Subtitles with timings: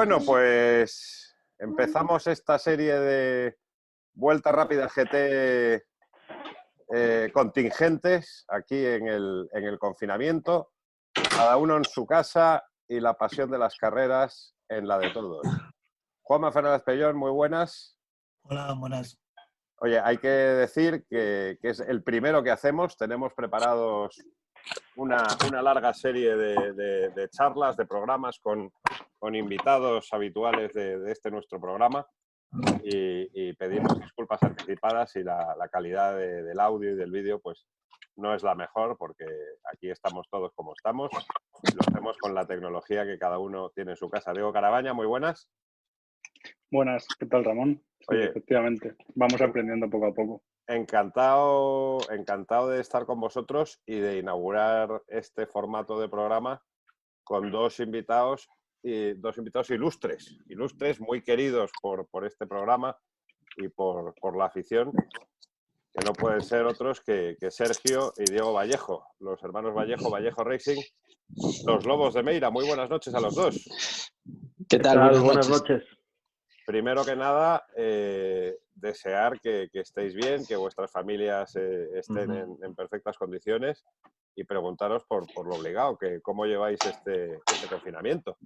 [0.00, 3.58] Bueno, pues empezamos esta serie de
[4.14, 5.84] Vuelta Rápida GT
[6.94, 10.72] eh, contingentes aquí en el, en el confinamiento,
[11.12, 15.46] cada uno en su casa y la pasión de las carreras en la de todos.
[16.22, 17.98] Juanma Fernández Pellón, muy buenas.
[18.44, 19.18] Hola, buenas.
[19.80, 22.96] Oye, hay que decir que, que es el primero que hacemos.
[22.96, 24.18] Tenemos preparados
[24.96, 28.70] una, una larga serie de, de- de charlas, de programas con,
[29.18, 32.06] con invitados habituales de, de este nuestro programa.
[32.82, 37.38] Y, y pedimos disculpas anticipadas si la, la calidad de- del audio y del vídeo
[37.38, 37.66] pues
[38.16, 39.24] no es la mejor porque
[39.72, 41.10] aquí estamos todos como estamos
[41.62, 44.32] y lo hacemos con la tecnología que cada uno tiene en su casa.
[44.32, 45.48] Diego Carabaña, muy buenas.
[46.70, 47.82] Buenas, ¿qué tal Ramón?
[48.00, 48.24] Sí, Oye.
[48.24, 50.42] efectivamente, vamos aprendiendo poco a poco.
[50.70, 56.62] Encantado, encantado de estar con vosotros y de inaugurar este formato de programa
[57.24, 58.48] con dos invitados
[58.80, 62.96] y dos invitados ilustres, ilustres, muy queridos por, por este programa
[63.56, 64.92] y por, por la afición,
[65.92, 70.44] que no pueden ser otros que, que Sergio y Diego Vallejo, los hermanos Vallejo, Vallejo
[70.44, 70.80] Racing,
[71.66, 72.50] los Lobos de Meira.
[72.50, 74.12] Muy buenas noches a los dos.
[74.68, 74.98] ¿Qué tal?
[75.20, 75.50] Buenas, noches.
[75.50, 75.82] noches.
[76.64, 82.56] Primero que nada, eh, desear que, que estéis bien, que vuestras familias eh, estén en,
[82.62, 83.84] en perfectas condiciones
[84.36, 88.36] y preguntaros por, por lo obligado, que cómo lleváis este, este confinamiento.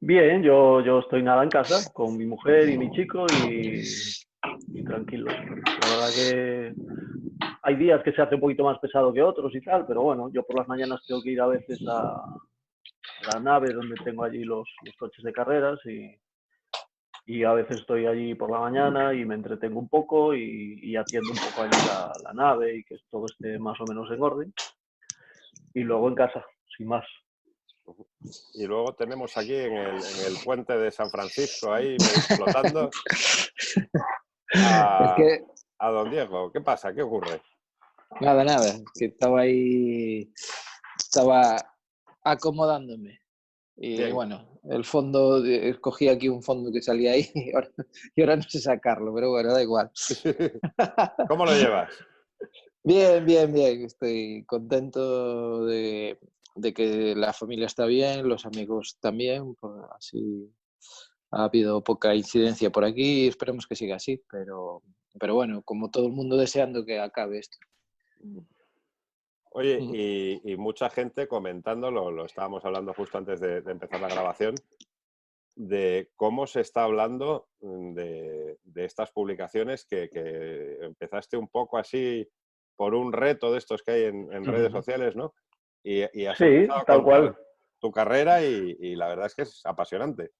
[0.00, 3.82] Bien, yo, yo estoy nada en casa con mi mujer y mi chico y,
[4.74, 5.30] y tranquilo.
[5.30, 6.74] La verdad que
[7.62, 10.30] hay días que se hace un poquito más pesado que otros y tal, pero bueno,
[10.30, 14.22] yo por las mañanas tengo que ir a veces a, a la nave donde tengo
[14.22, 16.16] allí los, los coches de carreras y,
[17.26, 20.96] y a veces estoy allí por la mañana y me entretengo un poco y, y
[20.96, 24.22] atiendo un poco allí la, la nave y que todo esté más o menos en
[24.22, 24.54] orden.
[25.74, 27.04] Y luego en casa, sin más.
[28.54, 32.90] Y luego tenemos aquí en el, en el puente de San Francisco, ahí explotando,
[34.54, 35.44] a, Es que,
[35.78, 36.50] a don Diego.
[36.52, 36.94] ¿Qué pasa?
[36.94, 37.42] ¿Qué ocurre?
[38.20, 40.32] nada, nada, que estaba ahí,
[40.98, 41.56] estaba
[42.22, 43.20] acomodándome.
[43.76, 44.14] Y Bien.
[44.14, 47.70] bueno, el fondo, escogí aquí un fondo que salía ahí y ahora,
[48.14, 49.90] y ahora no sé sacarlo, pero bueno, da igual.
[51.28, 51.90] ¿Cómo lo llevas?
[52.82, 53.84] Bien, bien, bien.
[53.84, 56.18] Estoy contento de,
[56.54, 59.54] de que la familia está bien, los amigos también.
[59.56, 60.48] pues así
[61.32, 64.22] ha habido poca incidencia por aquí y esperemos que siga así.
[64.30, 64.82] Pero,
[65.18, 67.58] pero bueno, como todo el mundo deseando que acabe esto.
[69.56, 74.08] Oye, y, y mucha gente comentando, lo, estábamos hablando justo antes de, de empezar la
[74.08, 74.54] grabación,
[75.54, 81.78] de cómo se está hablando mm, de, de estas publicaciones que, que empezaste un poco
[81.78, 82.28] así
[82.76, 85.32] por un reto de estos que hay en, en redes sociales, ¿no?
[85.82, 87.34] Y, y has Sí, tal cual.
[87.80, 90.32] Tu carrera y, y la verdad es que es apasionante.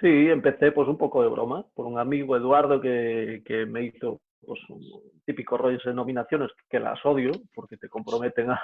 [0.00, 4.20] Sí, empecé pues un poco de broma por un amigo Eduardo que, que me hizo
[4.44, 4.82] pues un
[5.24, 8.60] típico rollo de nominaciones que las odio porque te comprometen a,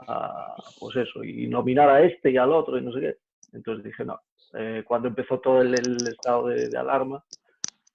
[0.00, 3.16] a, pues eso y nominar a este y al otro y no sé qué.
[3.52, 4.20] Entonces dije no.
[4.54, 7.24] Eh, cuando empezó todo el, el estado de, de alarma,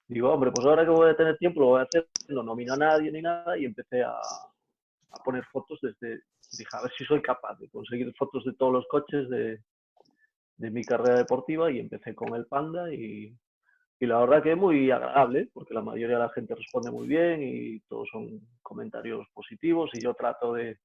[0.08, 2.08] digo hombre pues ahora que voy a tener tiempo lo voy a hacer.
[2.28, 6.22] No nomino a nadie ni nada y empecé a, a poner fotos desde
[6.58, 9.60] dije a ver si soy capaz de conseguir fotos de todos los coches de,
[10.56, 13.34] de mi carrera deportiva y empecé con el Panda y,
[14.00, 17.42] y la verdad que muy agradable porque la mayoría de la gente responde muy bien
[17.42, 20.78] y todos son comentarios positivos y yo trato de,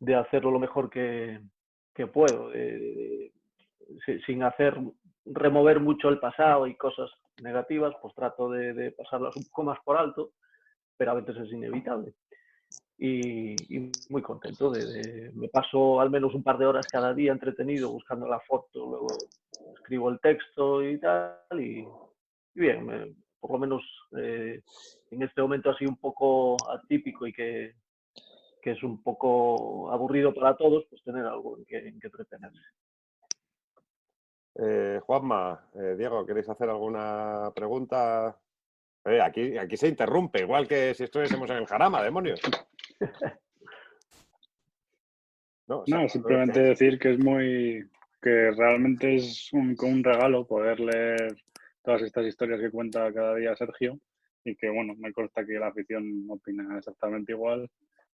[0.00, 1.40] de hacerlo lo mejor que,
[1.94, 2.50] que puedo,
[4.26, 4.78] sin hacer
[5.24, 7.08] remover mucho el pasado y cosas
[7.40, 10.32] negativas, pues trato de pasarlas un poco más por alto,
[10.96, 12.14] pero a veces es inevitable.
[13.00, 17.90] Y, muy contento de, me paso al menos un par de horas cada día entretenido
[17.90, 19.28] buscando la foto, luego
[19.76, 21.86] escribo el texto y tal, y,
[22.54, 23.82] bien, me- por lo menos
[24.16, 24.60] eh,
[25.12, 27.76] en este momento así un poco atípico y que,
[28.60, 32.58] que es un poco aburrido para todos, pues tener algo en que, en entretenerse.
[34.56, 38.36] Eh, Juanma, eh, Diego, ¿queréis hacer alguna pregunta?
[39.04, 42.40] Eh, aquí, aquí se interrumpe, igual que si estuviésemos en el jarama, demonios.
[45.66, 47.86] No, o sea, No, simplemente decir que es muy,
[48.22, 51.36] que realmente es un, un regalo poder leer
[51.82, 53.98] todas estas historias que cuenta cada día Sergio
[54.44, 57.68] y que, bueno, me consta que la afición opina exactamente igual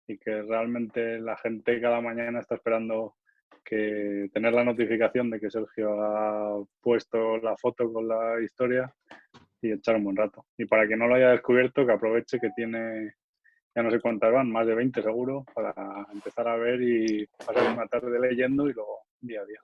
[0.06, 3.16] y que realmente la gente cada mañana está esperando
[3.64, 8.92] que tener la notificación de que Sergio ha puesto la foto con la historia
[9.62, 10.46] y echar un buen rato.
[10.56, 13.14] Y para que no lo haya descubierto, que aproveche que tiene,
[13.74, 17.72] ya no sé cuántas van, más de 20 seguro, para empezar a ver y pasar
[17.72, 19.60] una tarde leyendo y luego día a día.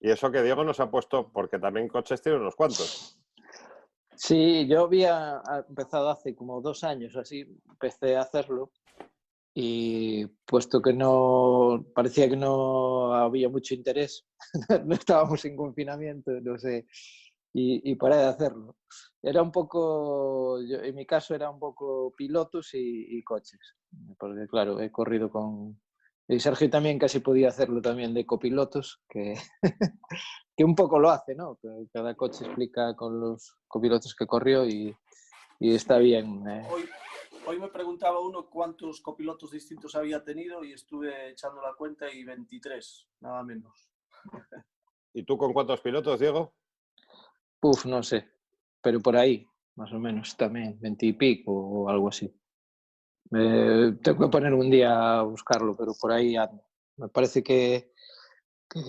[0.00, 3.18] Y eso que Diego nos ha puesto, porque también coches tiene unos cuantos.
[4.16, 8.70] Sí, yo había empezado hace como dos años, así empecé a hacerlo
[9.54, 14.26] y puesto que no parecía que no había mucho interés,
[14.86, 16.86] no estábamos en confinamiento, no sé,
[17.52, 18.76] y, y paré de hacerlo.
[19.22, 23.76] Era un poco, en mi caso era un poco pilotos y, coches,
[24.18, 25.80] porque claro, he corrido con...
[26.28, 29.34] Y Sergio también casi podía hacerlo también de copilotos, que,
[30.56, 31.58] que un poco lo hace, ¿no?
[31.92, 34.94] Cada coche explica con los copilotos que corrió y,
[35.60, 36.48] y está bien.
[36.48, 36.66] Eh
[37.46, 42.24] hoy me preguntaba uno cuántos copilotos distintos había tenido y estuve echando la cuenta y
[42.24, 43.90] 23, nada menos.
[45.12, 46.54] ¿Y tú con cuántos pilotos, Diego?
[47.62, 48.28] Uf, no sé,
[48.82, 52.34] pero por ahí, más o menos, también, 20 y pico o algo así.
[53.30, 56.64] tengo que poner un día a buscarlo, pero por ahí ando.
[56.96, 57.92] Me parece que,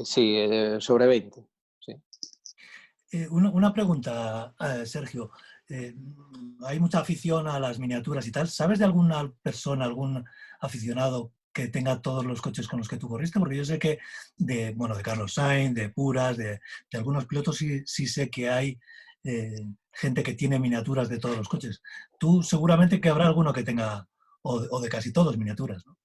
[0.03, 1.47] sí, eh, sobre 20.
[1.79, 1.93] Sí.
[3.11, 5.31] Eh, una, pregunta, eh, Sergio.
[6.65, 8.47] Hay mucha afición a las miniaturas y tal.
[8.47, 10.23] ¿Sabes de alguna persona, algún
[10.59, 13.39] aficionado que tenga todos los coches con los que tú corriste?
[13.39, 13.99] Porque yo sé que
[14.35, 16.59] de, bueno, de Carlos Sainz, de Puras, de,
[16.93, 18.79] algunos pilotos sí, sí, sé que hay
[19.23, 19.55] eh,
[19.91, 21.81] gente que tiene miniaturas de todos los coches.
[22.19, 24.07] Tú seguramente que habrá alguno que tenga,
[24.41, 25.97] o, de casi todos, miniaturas, ¿no?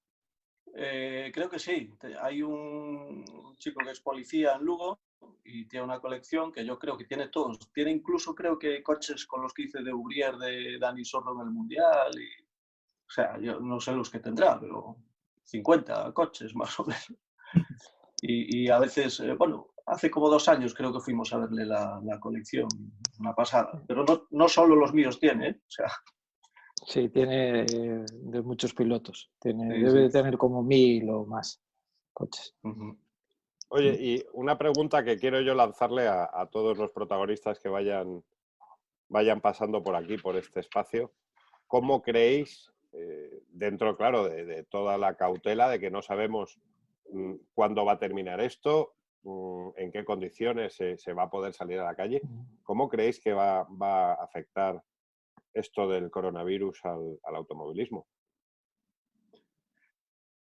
[0.81, 1.93] Eh, creo que sí.
[2.21, 3.25] Hay un
[3.57, 5.01] chico que es policía en Lugo
[5.45, 7.73] y tiene una colección que yo creo que tiene todos.
[7.73, 11.49] Tiene incluso, creo que, coches con los que hice de Ubrier de Dani Sordo en
[11.49, 12.13] el Mundial.
[13.09, 14.97] O sea, yo no sé los que tendrá, pero
[15.49, 17.15] 50 coches más o menos.
[18.21, 22.19] Y, a veces, eh, bueno, hace como dos años creo que fuimos a verle la,
[22.21, 22.69] colección,
[23.21, 23.83] una pasada.
[23.87, 25.61] Pero no, no solo los míos tiene, ¿eh?
[25.61, 25.87] o sea...
[26.87, 29.31] Sí, tiene de muchos pilotos.
[29.41, 31.61] Tiene, debe de tener como mil o más
[32.13, 32.55] coches.
[33.71, 38.25] Oye, y una pregunta que quiero yo lanzarle a, todos los protagonistas que vayan,
[39.09, 41.13] vayan pasando por aquí, por este espacio.
[41.67, 46.59] ¿Cómo creéis, eh, dentro, claro, de, toda la cautela de que no sabemos
[47.11, 51.79] mm, cuándo va a terminar esto, mm, en qué condiciones se, va a poder salir
[51.79, 52.21] a la calle,
[52.63, 54.83] cómo creéis que va, a afectar
[55.53, 58.07] esto del coronavirus al, al automovilismo?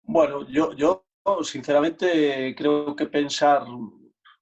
[0.03, 1.05] Bueno, yo, yo
[1.43, 3.65] sinceramente, creo que pensar,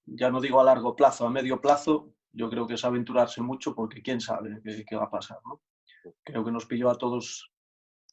[0.06, 3.76] ya no digo a largo plazo, a medio plazo, yo creo que es aventurarse mucho
[3.76, 5.40] porque quién sabe qué, va a pasar.
[5.46, 5.62] ¿no?
[6.24, 7.52] Creo que nos pilló a todos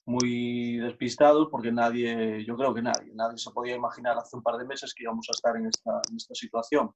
[0.06, 4.56] muy despistados porque nadie, yo creo que nadie, nadie se podía imaginar hace un par
[4.56, 6.94] de meses que íbamos a estar en esta, en esta situación.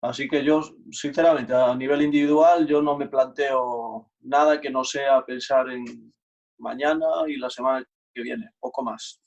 [0.00, 5.24] Así que yo, sinceramente, a nivel individual, yo no me planteo nada que no sea
[5.24, 6.12] pensar en
[6.58, 9.20] mañana y la semana que viene, poco más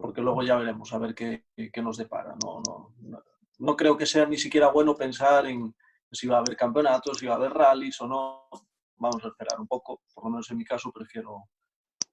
[0.00, 2.34] porque luego ya veremos a ver qué, qué nos depara.
[2.42, 3.24] No, no,
[3.58, 5.74] no, creo que sea ni siquiera bueno pensar en
[6.10, 8.48] si va a haber campeonatos, si va a haber rallies o no.
[8.96, 10.02] Vamos a esperar un poco.
[10.14, 11.44] Por lo menos en mi caso prefiero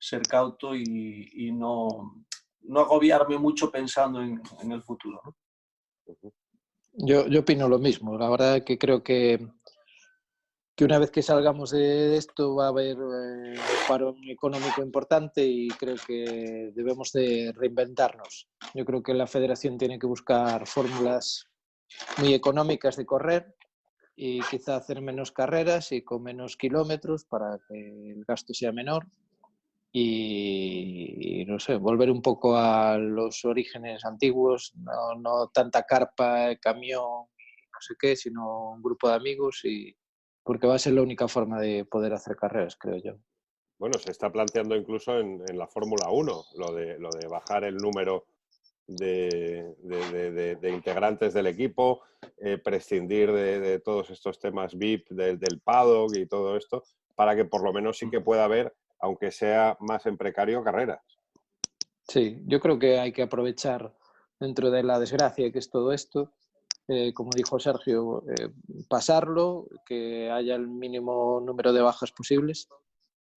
[0.07, 2.25] ser cauto y, y no,
[2.61, 5.21] no agobiarme mucho pensando en, en el futuro.
[6.93, 8.17] Yo, yo opino lo mismo.
[8.17, 9.39] La verdad que creo que
[10.75, 15.45] que una vez que salgamos de esto va a haber eh, un paro económico importante
[15.45, 18.49] y creo que debemos de reinventarnos.
[18.73, 21.47] Yo creo que la federación tiene que buscar fórmulas
[22.17, 23.55] muy económicas de correr
[24.17, 29.07] y quizá hacer menos carreras y con menos kilómetros para que el gasto sea menor
[29.97, 37.01] y, no sé, volver un poco a los orígenes antiguos, no, no tanta carpa, camión,
[37.01, 39.95] no sé qué, sino un grupo de amigos y,
[40.43, 43.13] porque va a ser la única forma de poder hacer carreras, creo yo.
[43.79, 47.77] Bueno, se está planteando incluso en, la Fórmula 1 lo de, lo de bajar el
[47.77, 48.25] número
[48.87, 49.77] de,
[50.63, 52.01] integrantes del equipo,
[52.37, 56.83] eh, prescindir de, todos estos temas VIP, del paddock y todo esto,
[57.15, 61.01] para que por lo menos sí que pueda haber, aunque sea más en precario, carreras.
[62.07, 63.95] Sí, yo creo que hay que aprovechar
[64.39, 66.33] dentro de la desgracia que es todo esto,
[66.87, 68.49] eh, como dijo Sergio, eh,
[68.87, 72.69] pasarlo, que haya el mínimo número de bajas posibles,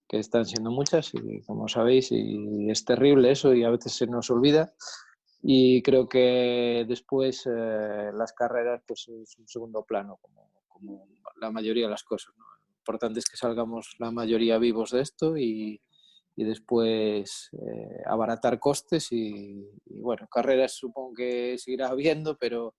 [0.06, 4.06] que están siendo muchas y como sabéis, y es terrible eso y a veces se
[4.06, 4.74] nos olvida.
[5.40, 11.06] Y creo que después eh, las carreras pues es un segundo plano, como, como
[11.40, 12.34] la mayoría de las cosas.
[12.36, 12.44] Lo
[12.88, 15.82] importante es que salgamos la mayoría vivos de esto y,
[16.36, 17.50] y después
[18.06, 22.74] abaratar costes y, y, bueno, carreras supongo que seguirá habiendo, pero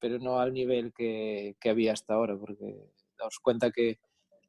[0.00, 2.74] pero no al nivel que, que había hasta ahora, porque
[3.16, 4.00] daos cuenta que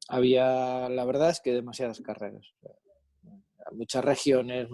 [0.09, 2.55] había, la verdad es que demasiadas carreras.
[3.71, 4.67] Muchas regiones,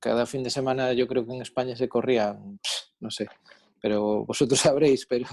[0.00, 2.40] cada fin de semana yo creo que en España se corría,
[3.00, 3.28] no sé,
[3.82, 5.26] pero vosotros sabréis, pero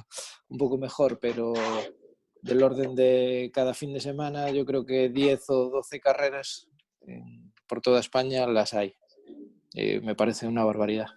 [0.49, 1.53] un poco mejor, pero
[2.41, 6.67] del orden de cada fin de semana, yo creo que 10 o 12 carreras
[7.67, 8.95] por toda España las hay.
[9.73, 11.07] Eh, me parece una barbaridad.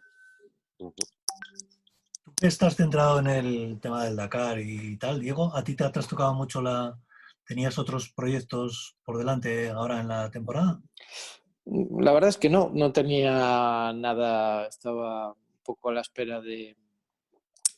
[0.76, 0.94] Tú
[2.42, 6.34] estás centrado en el tema del Dakar y tal, Diego, ¿a ti te ha trastocado
[6.34, 6.98] mucho la...
[7.44, 10.80] ¿Tenías otros proyectos por delante ahora en la temporada?
[11.64, 16.76] La verdad es que no, no tenía nada, estaba un poco a la espera de,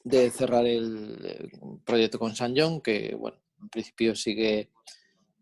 [0.05, 1.51] de cerrar el,
[1.85, 4.71] proyecto con San John, que bueno, en principio sigue,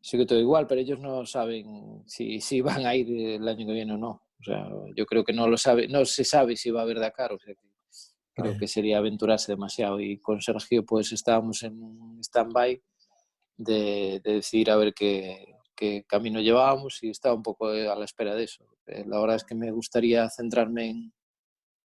[0.01, 3.73] sigue todo igual, pero ellos no saben si, si van a ir el año que
[3.73, 4.23] viene o no.
[4.41, 6.99] O sea, yo creo que no lo sabe, no se sabe si va a haber
[6.99, 7.55] Dakar, o sea
[8.35, 10.01] creo que sería aventurarse demasiado.
[10.01, 12.83] Y con Sergio pues estábamos en un stand-by
[13.57, 18.05] de, de, decidir a ver qué, qué, camino llevábamos y estaba un poco a la
[18.05, 18.65] espera de eso.
[18.87, 21.13] Eh, la verdad es que me gustaría centrarme en,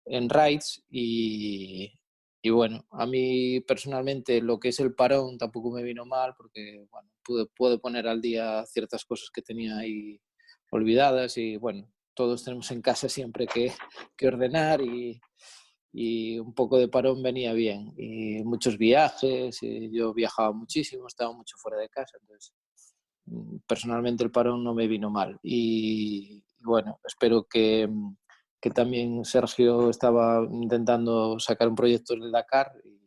[0.06, 1.94] en rides y,
[2.44, 6.88] y bueno, a mí personalmente lo que es el parón tampoco me vino mal porque
[6.90, 7.10] bueno,
[7.56, 10.20] pude, poner al día ciertas cosas que tenía ahí
[10.72, 13.72] olvidadas y bueno, todos tenemos en casa siempre que,
[14.18, 15.22] que ordenar y,
[15.94, 17.94] y, un poco de parón venía bien.
[17.96, 19.60] Y muchos viajes,
[19.92, 22.54] yo viajaba muchísimo, estaba mucho fuera de casa, entonces
[23.26, 25.40] mm, personalmente el parón no me vino mal.
[25.44, 28.16] Y, y bueno, espero que mm,
[28.62, 33.02] que también Sergio estaba intentando sacar un proyecto en Dakar y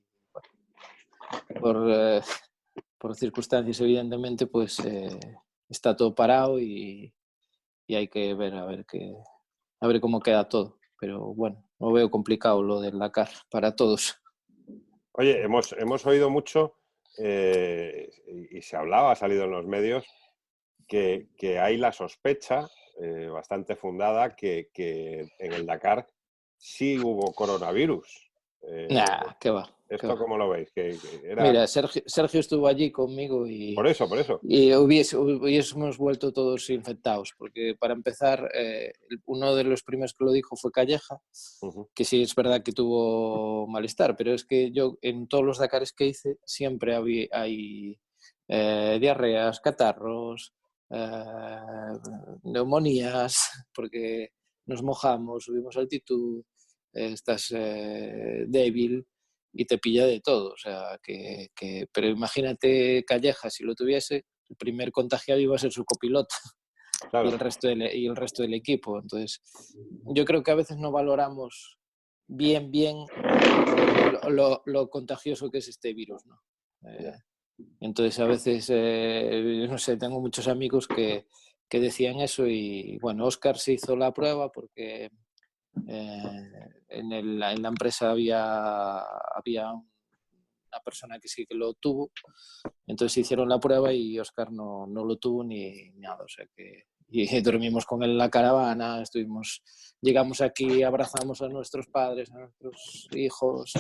[1.61, 2.21] por, eh,
[2.99, 5.09] por, circunstancias evidentemente pues eh,
[5.69, 7.15] está todo parado y,
[7.87, 9.15] y, hay que ver a ver qué,
[9.81, 10.79] a ver cómo queda todo.
[10.99, 14.21] Pero bueno lo veo complicado lo del Dakar para todos.
[15.13, 16.79] Oye hemos, hemos oído mucho
[17.19, 18.11] eh,
[18.51, 20.05] y se hablaba ha salido en los medios
[20.89, 22.69] que, que hay la sospecha
[23.01, 26.07] eh, bastante fundada que, que, en el Dakar
[26.57, 28.31] sí hubo coronavirus.
[28.63, 29.71] Eh, nah, qué va.
[29.89, 30.71] ¿Esto cómo lo veis?
[30.73, 31.43] Que, era...
[31.43, 33.75] Mira, Sergio, Sergio, estuvo allí conmigo y...
[33.75, 34.41] Por eso, por eso.
[34.43, 38.93] Y hubiésemos vuelto todos infectados, porque para empezar, eh,
[39.27, 41.21] uno de los primeros que lo dijo fue Calleja,
[41.61, 41.89] uh -huh.
[41.95, 45.93] que sí es verdad que tuvo malestar, pero es que yo en todos los Dakares
[45.93, 47.99] que hice siempre había, hay
[48.49, 50.55] eh, diarreas, catarros,
[50.95, 51.99] eh,
[52.45, 53.37] neumonías,
[53.75, 54.31] porque
[54.67, 56.43] nos mojamos, subimos altitud,
[56.93, 59.07] estás eh, débil
[59.53, 60.53] y te pilla de todo.
[60.53, 65.59] O sea, que, que, pero imagínate Calleja, si lo tuviese, el primer contagiado iba a
[65.59, 66.35] ser su copiloto.
[67.11, 67.29] Claro.
[67.29, 68.99] Y, el resto del, y el resto del equipo.
[68.99, 69.43] Entonces,
[70.15, 71.77] yo creo que a veces no valoramos
[72.27, 73.05] bien, bien
[74.23, 76.25] lo, lo, lo contagioso que es este virus.
[76.25, 76.41] ¿no?
[76.89, 77.13] Eh,
[77.81, 81.27] entonces a veces, eh, no sé, tengo muchos amigos que,
[81.69, 85.11] que, decían eso y bueno, Oscar se hizo la prueba porque
[85.87, 86.51] eh,
[86.89, 88.99] en, el, en, la empresa había,
[89.35, 92.11] había una persona que sí que lo tuvo,
[92.87, 96.87] entonces hicieron la prueba y Oscar no, no lo tuvo ni, nada, o sea que
[97.09, 99.63] y dormimos con él en la caravana, estuvimos,
[100.01, 103.73] llegamos aquí, abrazamos a nuestros padres, a nuestros hijos,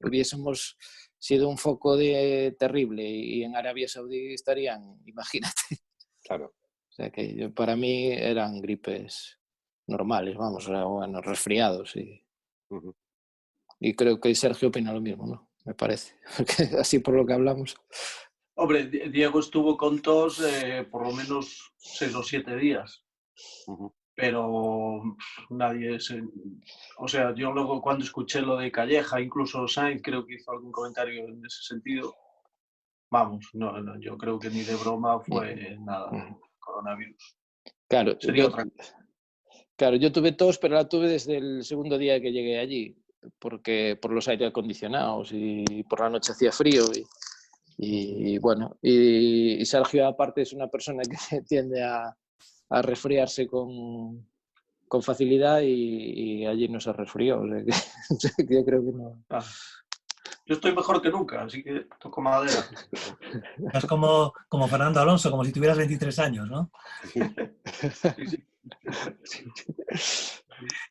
[0.00, 0.76] hubiésemos
[1.18, 5.82] sido un foco de, terrible y en Arabia Saudí estarían, imagínate.
[6.22, 6.54] Claro.
[6.56, 9.38] O sea que para mí eran gripes
[9.86, 12.24] normales, vamos, bueno, resfriados y,
[12.70, 12.94] uh -huh.
[13.80, 15.50] y creo que Sergio opina lo mismo, ¿no?
[15.64, 16.14] Me parece,
[16.78, 17.76] así por lo que hablamos.
[18.56, 23.04] Hombre, Diego estuvo con tos eh, por lo menos seis o siete días.
[23.66, 25.16] Uh -huh pero
[25.50, 26.20] nadie se...
[26.96, 30.72] O sea, yo luego cuando escuché lo de Calleja, incluso Sainz creo que hizo algún
[30.72, 32.16] comentario en ese sentido,
[33.12, 36.10] vamos, no, no yo creo que ni de broma fue nada,
[36.58, 37.36] coronavirus.
[37.86, 38.66] Claro, Sería yo, otra...
[39.76, 43.00] claro, yo tuve tos, pero la tuve desde el segundo día que llegué allí,
[43.38, 46.86] porque por los aire acondicionados y por la noche hacía frío
[47.76, 52.16] y, y bueno, y, y Sergio aparte es una persona que tiende a
[52.70, 54.26] a resfriarse con,
[54.86, 57.40] con facilidad y, y, allí no se resfrió.
[57.40, 57.72] O sea que,
[58.54, 59.24] yo creo que no.
[59.30, 59.44] Ah.
[60.46, 62.64] Yo estoy mejor que nunca, así que toco madera.
[63.74, 66.70] Es como, como Fernando Alonso, como si tuvieras 23 años, ¿no?
[67.12, 67.20] Sí,
[68.24, 68.44] sí.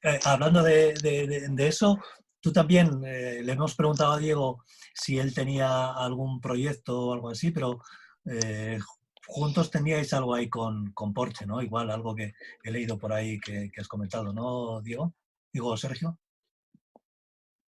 [0.03, 1.99] Eh, hablando de, de, de, eso,
[2.39, 7.29] tú también eh, le hemos preguntado a Diego si él tenía algún proyecto o algo
[7.29, 7.81] así, pero
[8.25, 8.79] eh,
[9.27, 11.61] juntos teníais algo ahí con, con, Porsche, ¿no?
[11.61, 15.13] Igual, algo que he leído por ahí que, que, has comentado, ¿no, Diego?
[15.51, 16.17] Digo, Sergio.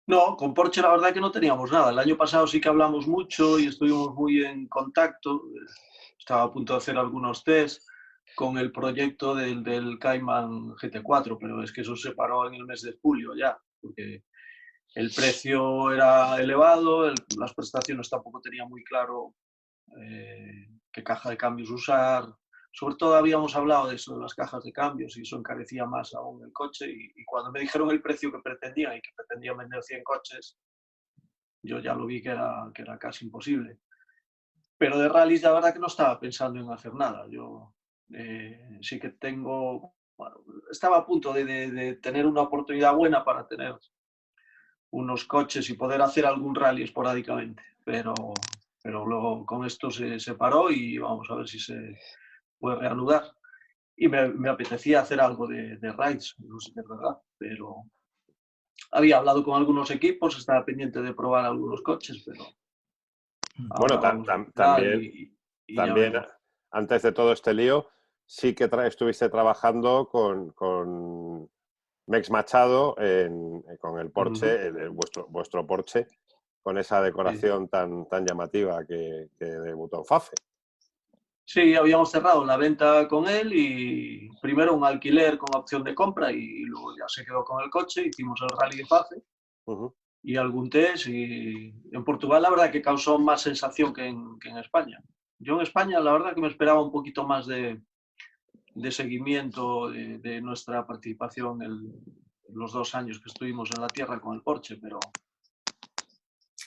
[0.06, 1.90] No, con Porsche la verdad que no teníamos nada.
[1.90, 5.42] El año pasado sí que hablamos mucho y estuvimos muy en contacto.
[6.18, 7.82] Estaba a punto de hacer algunos test
[8.34, 12.64] con el proyecto del, del Cayman GT4, pero es que eso se paró en el
[12.64, 14.24] mes de julio ya, porque
[14.94, 19.34] el precio era elevado, las prestaciones tampoco tenía muy claro
[20.00, 22.24] eh, qué caja de cambios usar.
[22.72, 26.14] Sobre todo habíamos hablado de eso, de las cajas de cambios, y eso encarecía más
[26.14, 26.86] aún el coche.
[26.88, 30.58] Y, cuando me dijeron el precio que pretendía y que pretendía vender 100 coches,
[31.62, 33.80] yo ya lo vi que era, que era casi imposible.
[34.78, 37.26] Pero de rallies la verdad que no estaba pensando en hacer nada.
[37.28, 37.74] Yo
[38.14, 39.94] eh, sí que tengo,
[40.70, 43.76] estaba a punto de, de, tener una oportunidad buena para tener
[44.90, 48.14] unos coches y poder hacer algún rally esporádicamente, pero,
[48.82, 51.96] pero luego con esto se, se paró y vamos a ver si se
[52.58, 53.24] puede reanudar.
[53.96, 57.84] Y me, me apetecía hacer algo de, de rides, no sé si es verdad, pero
[58.92, 62.44] había hablado con algunos equipos, estaba pendiente de probar algunos coches, pero...
[63.78, 64.50] Bueno, también,
[65.76, 66.14] también
[66.70, 67.88] antes de todo este lío,
[68.26, 71.50] sí que estuviste trabajando con, con
[72.06, 76.06] Mex Machado en, con el Porsche, vuestro, vuestro Porsche,
[76.62, 80.36] con esa decoración tan, tan llamativa que, que debutó en FAFE.
[81.44, 86.30] Sí, habíamos cerrado la venta con él y primero un alquiler con opción de compra
[86.30, 89.16] y luego ya se quedó con el coche, hicimos el rally de FAFE
[90.22, 94.50] y algún test y en Portugal la verdad que causó más sensación que en, que
[94.50, 95.02] en España.
[95.38, 97.80] Yo en España la verdad que me esperaba un poquito más de,
[98.74, 101.92] de seguimiento de, nuestra participación en
[102.52, 104.98] los dos años que estuvimos en la tierra con el Porsche, pero,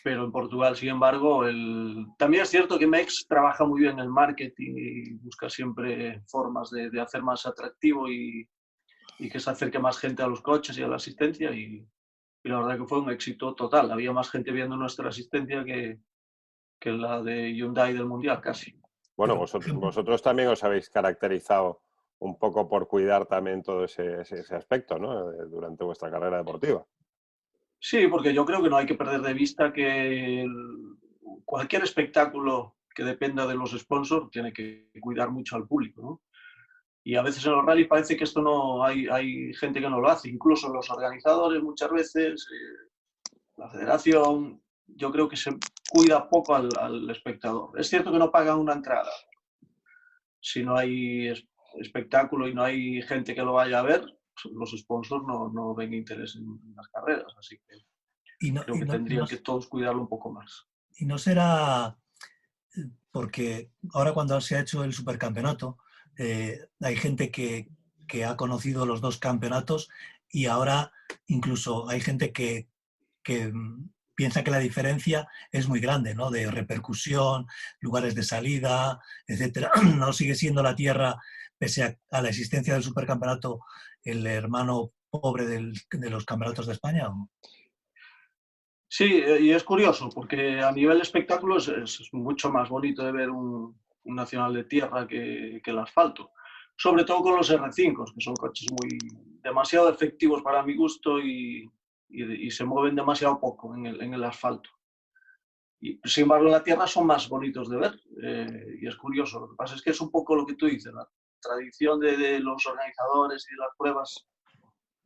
[0.04, 2.08] pero en Portugal, sin embargo, el...
[2.18, 6.70] también es cierto que MEX trabaja muy bien en el marketing y busca siempre formas
[6.72, 8.48] de, hacer más atractivo y,
[9.20, 11.88] y, que se acerque más gente a los coches y a la asistencia y,
[12.44, 13.92] y, la verdad que fue un éxito total.
[13.92, 16.00] Había más gente viendo nuestra asistencia que,
[16.80, 18.78] que la de Hyundai del Mundial, casi.
[19.16, 21.82] Bueno, vosotros, vosotros también os habéis caracterizado
[22.20, 25.32] un poco por cuidar también todo ese, ese, aspecto ¿no?
[25.48, 26.86] durante vuestra carrera deportiva.
[27.86, 30.48] Sí, porque yo creo que no hay que perder de vista que
[31.44, 36.02] cualquier espectáculo que dependa de los sponsors tiene que cuidar mucho al público.
[36.02, 36.22] ¿no?
[37.04, 40.00] Y a veces en los rallies parece que esto no hay, hay gente que no
[40.00, 45.52] lo hace, incluso los organizadores muchas veces, eh, la federación, yo creo que se
[45.90, 47.78] cuida poco al, al, espectador.
[47.78, 49.12] Es cierto que no pagan una entrada
[50.40, 51.34] si no hay
[51.82, 54.06] espectáculo y no hay gente que lo vaya a ver,
[54.54, 57.34] los sponsors no, no ven interés en, las carreras.
[57.38, 57.86] Así que
[58.40, 60.68] y no, creo que tendrían que todos cuidarlo un poco más.
[60.98, 61.98] Y no será
[63.12, 65.78] porque ahora cuando se ha hecho el supercampeonato,
[66.18, 67.70] eh, hay gente que,
[68.08, 69.90] que, ha conocido los dos campeonatos
[70.30, 70.92] y ahora
[71.28, 72.68] incluso hay gente que,
[73.22, 76.32] que mm, piensa que la diferencia es muy grande, ¿no?
[76.32, 77.46] De repercusión,
[77.80, 79.72] lugares de salida, etcétera.
[79.96, 81.22] No sigue siendo la tierra
[81.58, 83.60] pese a, la existencia del supercampeonato,
[84.04, 87.10] el hermano pobre de los campeonatos de España?
[88.96, 93.76] Sí, y es curioso, porque a nivel espectáculo es, mucho más bonito de ver un,
[94.04, 96.30] nacional de tierra que, el asfalto.
[96.78, 99.00] Sobre todo con los R5, que son coches muy
[99.42, 101.68] demasiado efectivos para mi gusto y,
[102.52, 104.70] se mueven demasiado poco en el, asfalto.
[105.82, 109.40] Y, sin embargo, en la tierra son más bonitos de ver eh, y es curioso.
[109.40, 110.94] Lo que pasa es que es un poco lo que tú dices,
[111.44, 114.28] tradición de, los organizadores y de las pruebas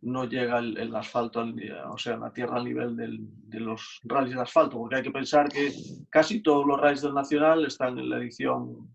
[0.01, 1.55] no llega el, asfalto, al,
[1.91, 5.49] o sea, la tierra al nivel de los rallies de asfalto, porque hay que pensar
[5.49, 5.73] que
[6.09, 8.89] casi todos los rallies del Nacional están en la edición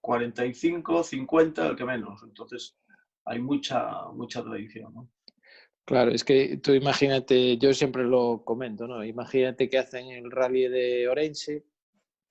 [0.00, 2.22] 45, 50, el que menos.
[2.24, 2.76] Entonces,
[3.24, 4.92] hay mucha, mucha tradición.
[4.92, 5.08] ¿no?
[5.84, 9.04] Claro, es que tú imagínate, yo siempre lo comento, ¿no?
[9.04, 11.64] Imagínate que hacen el rally de Orense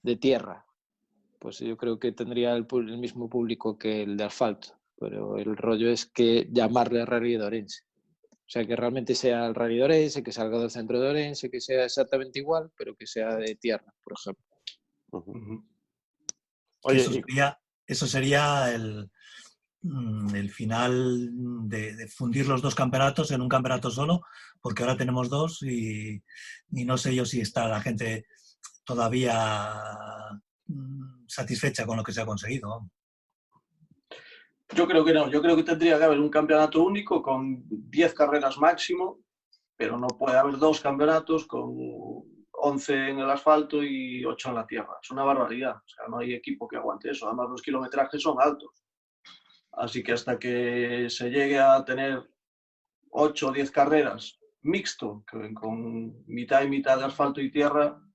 [0.04, 0.66] de tierra,
[1.42, 2.68] pues yo creo que tendría el,
[3.00, 7.82] mismo público que el de asfalto, pero el rollo es que llamarle Rally de Orense.
[8.32, 11.50] O sea, que realmente sea el Rally de Orense, que salga del centro de Orense,
[11.50, 14.46] que sea exactamente igual, pero que sea de tierra, por ejemplo.
[16.84, 17.24] Oye,
[17.88, 19.10] eso sería, el,
[19.82, 21.30] mm, el final
[21.68, 24.22] de, fundir los dos campeonatos en un campeonato solo,
[24.62, 26.22] porque ahora tenemos dos y,
[26.72, 28.28] y no sé yo si está la gente
[28.84, 29.74] todavía
[31.28, 32.90] satisfecha con lo que se ha conseguido.
[34.74, 38.14] Yo creo que no, yo creo que tendría que haber un campeonato único con 10
[38.14, 39.20] carreras máximo,
[39.76, 41.74] pero no puede haber dos campeonatos con
[42.52, 44.94] 11 en el asfalto y 8 en la tierra.
[45.02, 48.38] Es una barbaridad, o sea, no hay equipo que aguante eso, además los kilometrajes son
[48.40, 48.72] altos.
[49.74, 52.30] Así que hasta que se llegue a tener
[53.10, 55.24] 8 o 10 carreras mixto,
[55.56, 58.11] con mitad y mitad de asfalto y tierra, Mm.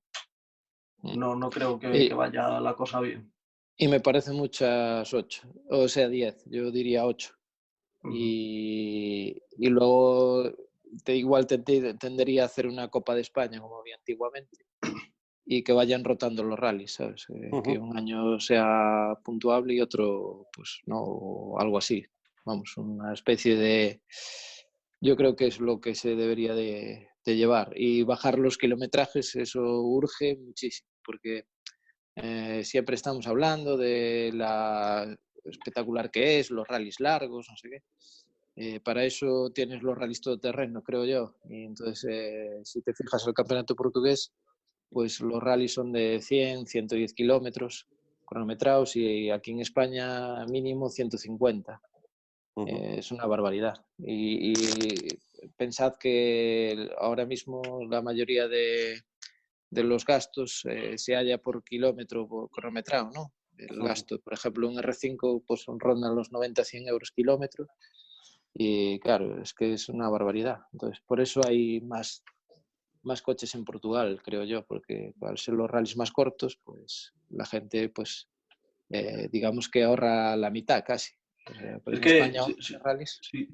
[1.15, 3.33] No, no creo que, vaya la cosa bien.
[3.77, 7.35] Y me parece muchas ocho, o sea, diez, yo diría ocho.
[8.13, 10.51] y, y, luego
[11.05, 11.59] te igual te,
[11.95, 14.67] tendería a hacer una Copa de España como había antiguamente
[15.45, 17.27] y que vayan rotando los rallies, ¿sabes?
[17.31, 22.05] Eh, que un año sea puntuable y otro, pues no, o algo así.
[22.45, 24.03] Vamos, una especie de...
[25.01, 27.73] Yo creo que es lo que se debería de, de llevar.
[27.77, 31.47] Y bajar los kilometrajes, eso urge muchísimo, porque
[32.17, 37.83] eh, siempre estamos hablando de la espectacular que es, los rallies largos, no sé qué.
[38.57, 41.37] Eh, para eso tienes los rallies todo terreno, creo yo.
[41.49, 44.33] Y entonces, eh, si te fijas el campeonato portugués,
[44.89, 47.87] pues los rallies son de 100, 110 kilómetros
[48.25, 51.81] cronometrados y aquí en España mínimo 150.
[52.67, 53.75] es una barbaridad.
[53.99, 55.09] Y, y,
[55.57, 59.03] pensad que ahora mismo la mayoría de,
[59.77, 63.33] de los gastos eh, se halla por kilómetro por cronometrado, ¿no?
[63.59, 67.67] El gasto, por ejemplo, un R5 pues ronda los 90-100 euros kilómetro
[68.53, 70.61] y claro, es que es una barbaridad.
[70.73, 72.25] Entonces, por eso hay más,
[73.03, 77.45] más coches en Portugal, creo yo, porque al ser los rallies más cortos, pues la
[77.45, 78.29] gente, pues,
[78.89, 81.15] eh, digamos que ahorra la mitad casi.
[81.87, 82.43] es que, España,
[82.83, 83.19] rallies...
[83.23, 83.47] sí,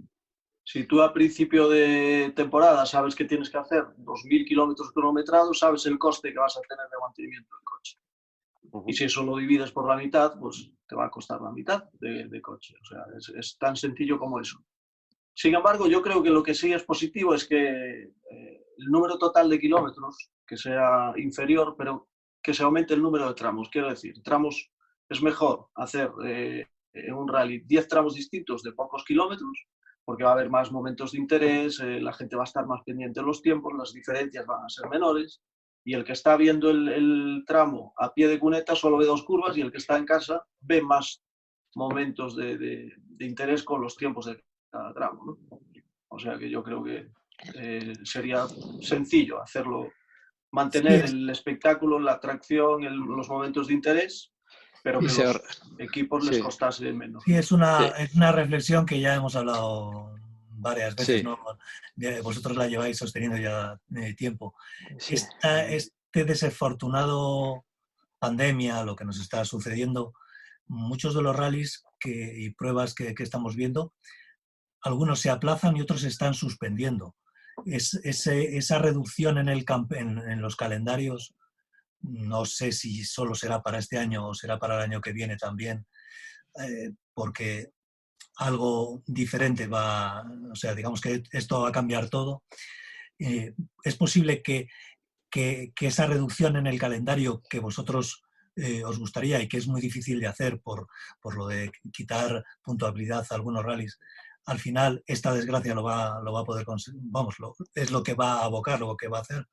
[0.64, 5.86] si tú a principio de temporada sabes que tienes que hacer 2.000 kilómetros cronometrados, sabes
[5.86, 7.98] el coste que vas a tener de mantenimiento del coche.
[8.86, 11.84] Y si eso lo divides por la mitad, pues te va a costar la mitad
[11.94, 12.74] de, coche.
[12.80, 13.04] O sea,
[13.38, 14.64] es, tan sencillo como eso.
[15.34, 19.18] Sin embargo, yo creo que lo que sí es positivo es que eh, el número
[19.18, 22.08] total de kilómetros que sea inferior, pero
[22.42, 23.68] que se aumente el número de tramos.
[23.68, 24.70] Quiero decir, tramos
[25.08, 29.66] es mejor hacer eh, en un rally 10 tramos distintos de pocos kilómetros
[30.04, 32.82] porque va a haber más momentos de interés, eh, la gente va a estar más
[32.84, 35.40] pendiente de los tiempos, las diferencias van a ser menores
[35.84, 39.56] y el que está viendo el, tramo a pie de cuneta solo ve dos curvas
[39.56, 41.22] y el que está en casa ve más
[41.74, 45.38] momentos de, interés con los tiempos de cada tramo.
[46.08, 47.08] O sea que yo creo que
[47.54, 48.46] eh, sería
[48.80, 49.90] sencillo hacerlo,
[50.50, 52.82] mantener el espectáculo, la atracción,
[53.16, 54.32] los momentos de interés
[54.82, 55.40] pero que los
[55.78, 57.22] equipos les costase menos.
[57.24, 60.14] Sí, es una, es una reflexión que ya hemos hablado
[60.48, 61.38] varias veces, ¿no?
[62.22, 64.54] vosotros la lleváis sosteniendo ya de tiempo.
[64.98, 67.64] este desafortunado
[68.18, 70.14] pandemia, lo que nos está sucediendo,
[70.68, 73.94] muchos de los rallies que, y pruebas que, que, estamos viendo,
[74.82, 77.16] algunos se aplazan y otros se están suspendiendo.
[77.66, 81.34] Es, ese, esa reducción en, el, en, en los calendarios
[82.02, 85.36] no sé si solo será para este año o será para el año que viene
[85.36, 85.86] también,
[86.62, 87.70] eh, porque
[88.36, 92.44] algo diferente va, o sea, digamos que esto va a cambiar todo.
[93.18, 94.68] Eh, es posible que,
[95.80, 98.22] esa reducción en el calendario que vosotros
[98.56, 100.86] eh, os gustaría y que es muy difícil de hacer por,
[101.34, 103.98] lo de quitar puntuabilidad a algunos rallies,
[104.44, 107.36] al final esta desgracia lo va, lo va a poder conseguir, vamos,
[107.74, 109.46] es lo que va a abocar, lo que va a hacer.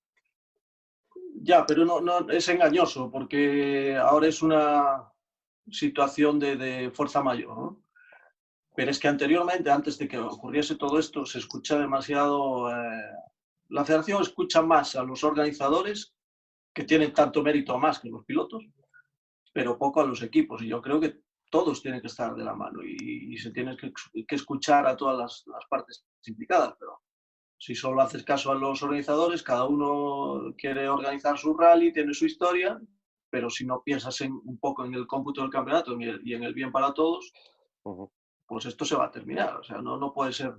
[1.42, 5.10] Ya, pero no, no es engañoso porque ahora es una
[5.72, 7.84] situación de, fuerza mayor, ¿no?
[8.76, 12.70] Pero es que anteriormente, antes de que ocurriese todo esto, se escucha demasiado...
[12.70, 13.12] Eh,
[13.70, 16.14] la federación escucha más a los organizadores,
[16.74, 18.64] que tienen tanto mérito más que los pilotos,
[19.54, 20.62] pero poco a los equipos.
[20.62, 23.92] Y yo creo que todos tienen que estar de la mano y, se tiene que,
[24.30, 26.76] escuchar a todas las, las partes implicadas.
[26.80, 27.02] Pero
[27.60, 32.26] si solo haces caso a los organizadores, cada uno quiere organizar su rally, tiene su
[32.26, 32.82] historia,
[33.30, 36.54] pero si no piensas en, un poco en el cómputo del campeonato y en el
[36.54, 37.34] bien para todos,
[38.48, 39.58] pues esto se va a terminar.
[39.58, 40.56] O sea, no, no puede ser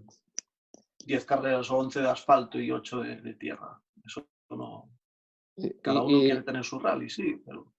[1.06, 3.82] 10 carreras o 11 de asfalto y 8 de, tierra.
[4.04, 4.90] Eso no.
[5.82, 7.72] Cada uno quiere tener su rally, sí, pero.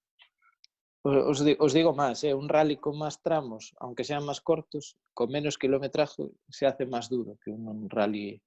[1.04, 2.34] Os, os digo más, ¿eh?
[2.34, 7.10] un rally con más tramos, aunque sean más cortos, con menos kilometraje, se hace más
[7.10, 8.42] duro que un rally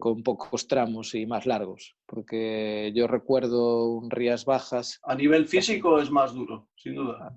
[0.00, 4.98] con pocos tramos y más largos, porque yo recuerdo un Rías Bajas.
[5.04, 7.32] A nivel físico es más duro, sin duda.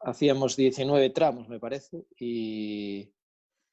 [0.00, 3.12] Hacíamos 19 tramos, me parece, y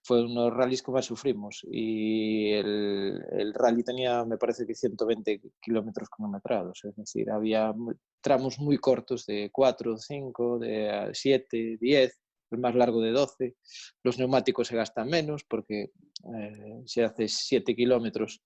[0.04, 1.66] fue uno de los rallies que más sufrimos.
[1.70, 7.74] Y el, el rally tenía, me parece que 120 kilómetros cronometrados, es decir, había
[8.22, 12.23] tramos muy cortos de 4, 5, de 7, 10
[12.54, 13.56] el más largo de 12.
[14.04, 15.92] Los neumáticos se gastan menos porque
[16.36, 18.42] eh, si haces 7 kilómetros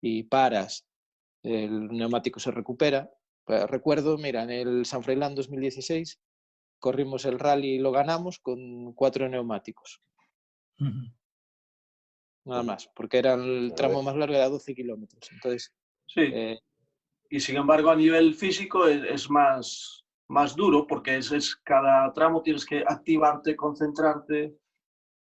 [0.00, 0.86] y paras,
[1.42, 3.10] el neumático se recupera.
[3.44, 6.20] Pues, recuerdo, mira, en el San Freilán 2016
[6.78, 10.00] corrimos el rally y lo ganamos con cuatro neumáticos.
[12.44, 15.28] Nada más, porque era el tramo más largo, de 12 kilómetros.
[15.32, 15.74] Entonces,
[16.06, 16.20] sí.
[16.20, 16.58] Eh,
[17.30, 22.42] y sin embargo, a nivel físico es más, más duro porque es, es, cada tramo
[22.42, 24.56] tienes que activarte, concentrarte,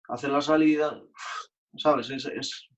[0.09, 1.03] hacer la salida,
[1.77, 2.11] ¿sabes?
[2.11, 2.69] Es, es,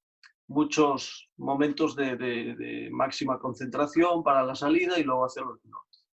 [0.49, 6.07] muchos momentos de, máxima concentración para la salida y luego hacer los kilómetros.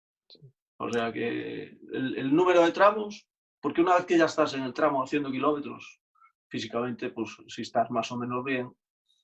[0.79, 3.27] O sea que el, número de tramos,
[3.61, 6.01] porque una vez que ya estás en el tramo haciendo kilómetros,
[6.49, 8.73] físicamente, pues si estás más o menos bien,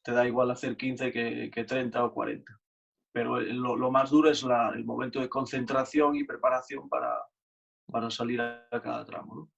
[0.02, 2.60] te da igual hacer 15 que, que 30 o 40.
[3.16, 7.16] Pero lo, más duro es el momento de concentración y preparación para,
[7.90, 9.48] para salir a cada tramo.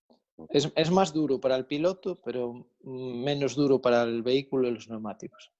[0.50, 5.52] Es, más duro para el piloto, pero menos duro para el vehículo y los neumáticos.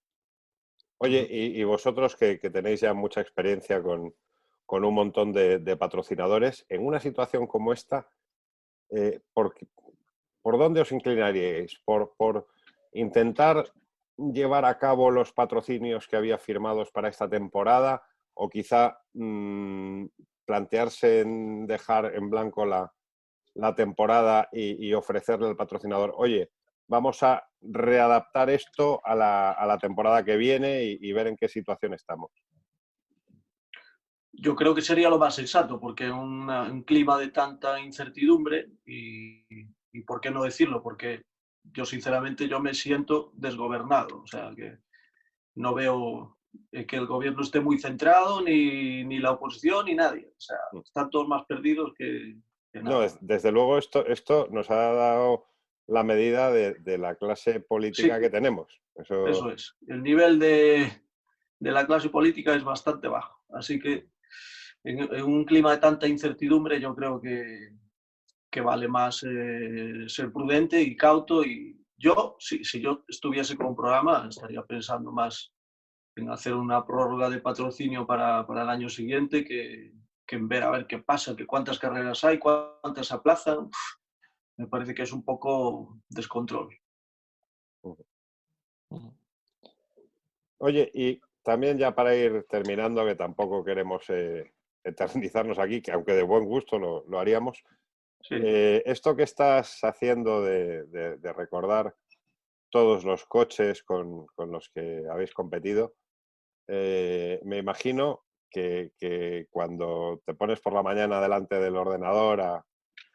[0.99, 4.15] Oye, y, vosotros que, tenéis ya mucha experiencia con,
[4.69, 8.09] un montón de, patrocinadores, en una situación como esta,
[8.91, 9.57] eh, ¿por,
[10.45, 11.81] dónde os inclinaríais?
[11.85, 12.47] ¿Por,
[12.93, 13.65] intentar
[14.19, 18.03] llevar a cabo los patrocinios que había firmados para esta temporada
[18.35, 20.07] o quizá mm,
[20.45, 22.93] plantearse en dejar en blanco la,
[23.55, 26.51] la temporada y, ofrecerle al patrocinador, oye,
[26.87, 32.31] vamos a readaptar esto a la, temporada que viene y, ver en qué situación estamos?
[34.33, 39.45] Yo creo que sería lo más sensato, porque un, un clima de tanta incertidumbre y,
[39.93, 41.23] y, por qué no decirlo, porque
[41.73, 44.79] yo sinceramente yo me siento desgobernado, o sea que
[45.55, 46.39] no veo
[46.73, 50.29] eh, que el gobierno esté muy centrado, ni, ni la oposición, ni nadie.
[50.29, 50.79] O sea, mm.
[50.79, 52.37] están todos más perdidos que,
[52.83, 55.47] no, desde luego esto, esto nos ha dado
[55.87, 58.81] la medida de, la clase política que tenemos.
[58.95, 59.51] Eso...
[59.51, 59.75] es.
[59.87, 60.91] El nivel de,
[61.61, 63.43] la clase política es bastante bajo.
[63.51, 64.09] Así que
[64.85, 67.71] en, un clima de tanta incertidumbre yo creo que,
[68.51, 71.45] que vale más eh, ser prudente y cauto.
[71.45, 75.53] Y yo, si, si yo estuviese con un programa, estaría pensando más
[76.17, 79.93] en hacer una prórroga de patrocinio para, para el año siguiente que,
[80.27, 83.71] que en ver a ver qué pasa, que cuántas carreras hay, cuántas aplazan,
[84.59, 86.69] me parece que es un poco descontrol.
[90.59, 94.53] Oye, y también ya para ir terminando, que tampoco queremos eh,
[94.85, 97.63] eternizarnos aquí, que aunque de buen gusto lo, haríamos,
[98.31, 101.95] eh, esto que estás haciendo de, recordar
[102.71, 105.95] todos los coches con, los que habéis competido,
[106.67, 112.65] eh, me imagino que, cuando te pones por la mañana delante del ordenador a,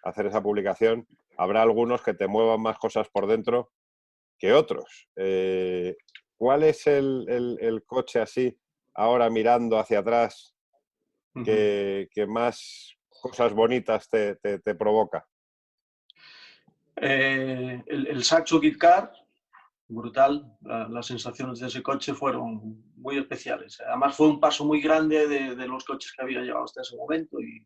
[0.04, 3.72] hacer esa publicación, habrá algunos que te muevan más cosas por dentro
[4.38, 5.08] que otros.
[5.16, 5.96] Eh,
[6.36, 8.58] ¿Cuál es el, coche así,
[8.94, 10.54] ahora mirando hacia atrás,
[11.46, 15.26] que, más cosas bonitas te, provoca?
[16.96, 19.12] Eh, el, el Saxo Kit Car
[19.94, 20.58] brutal.
[20.62, 23.80] las sensaciones de ese coche fueron muy especiales.
[23.82, 27.38] Además fue un paso muy grande de, los coches que había llevado hasta ese momento
[27.40, 27.66] y,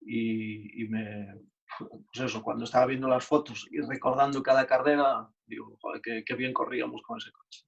[0.00, 1.34] y, me,
[1.78, 6.52] pues eso, cuando estaba viendo las fotos y recordando cada carrera, digo, joder, qué, bien
[6.52, 7.64] corríamos con ese coche.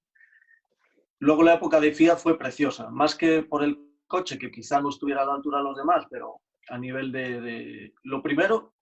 [1.20, 4.88] Luego la época de Fiat fue preciosa, más que por el coche, que quizá no
[4.88, 7.94] estuviera a la altura de los demás, pero a nivel de...
[8.04, 8.74] lo primero,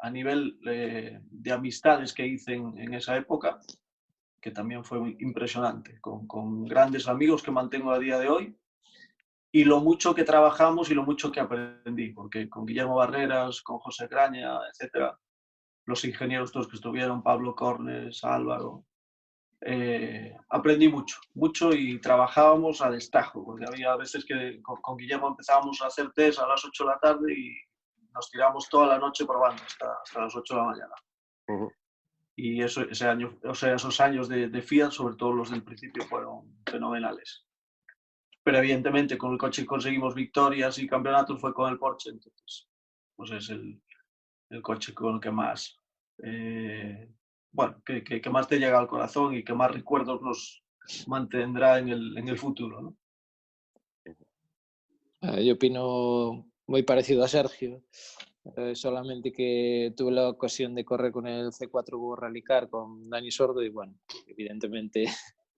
[0.00, 3.60] a nivel de, amistades que hice en esa época,
[4.44, 8.54] que también fue impresionante, con, grandes amigos que mantengo a día de hoy,
[9.50, 13.78] y lo mucho que trabajamos y lo mucho que aprendí, porque con Guillermo Barreras, con
[13.78, 15.18] José Graña, etcétera,
[15.86, 18.84] los ingenieros todos que estuvieron, Pablo Cornes, Álvaro,
[19.66, 25.80] eh, aprendí mucho, mucho y trabajábamos a destajo, porque había veces que con, Guillermo empezábamos
[25.82, 27.54] a hacer test a las 8 de la tarde y
[28.12, 30.94] nos tiramos toda la noche probando hasta, hasta las 8 de la mañana
[32.36, 35.62] y eso, ese año, o sea, esos años de, de, Fiat, sobre todo los del
[35.62, 37.44] principio, fueron fenomenales.
[38.42, 42.68] Pero evidentemente con el coche conseguimos victorias y campeonatos fue con el Porsche, entonces
[43.16, 43.80] pues es el,
[44.50, 45.80] el coche con el que más,
[46.22, 47.08] eh,
[47.54, 50.64] bueno, que, que, más te llega al corazón y que más recuerdos nos
[51.06, 52.82] mantendrá en el, en el futuro.
[52.82, 52.96] ¿no?
[55.22, 57.82] Ah, yo opino muy parecido a Sergio.
[58.56, 63.08] Eh, solamente que tuve la ocasión de correr con el C4 Go Rally Car con
[63.08, 65.06] Dani Sordo y bueno, evidentemente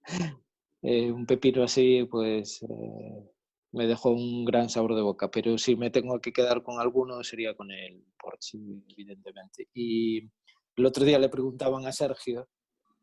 [0.82, 3.28] eh, un pepino así pues eh,
[3.72, 7.24] me dejó un gran sabor de boca, pero si me tengo que quedar con alguno
[7.24, 9.68] sería con el Porsche, evidentemente.
[9.74, 10.30] Y
[10.76, 12.48] el otro día le preguntaban a Sergio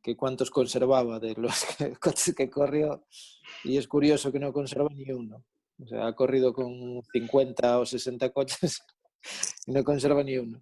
[0.02, 1.66] que cuántos conservaba de los
[2.00, 3.06] coches que corrió
[3.64, 5.44] y es curioso que no conserva ni uno.
[5.82, 8.84] O sea, ha corrido con 50 o 60 coches
[9.68, 10.62] y no conserva ni uno.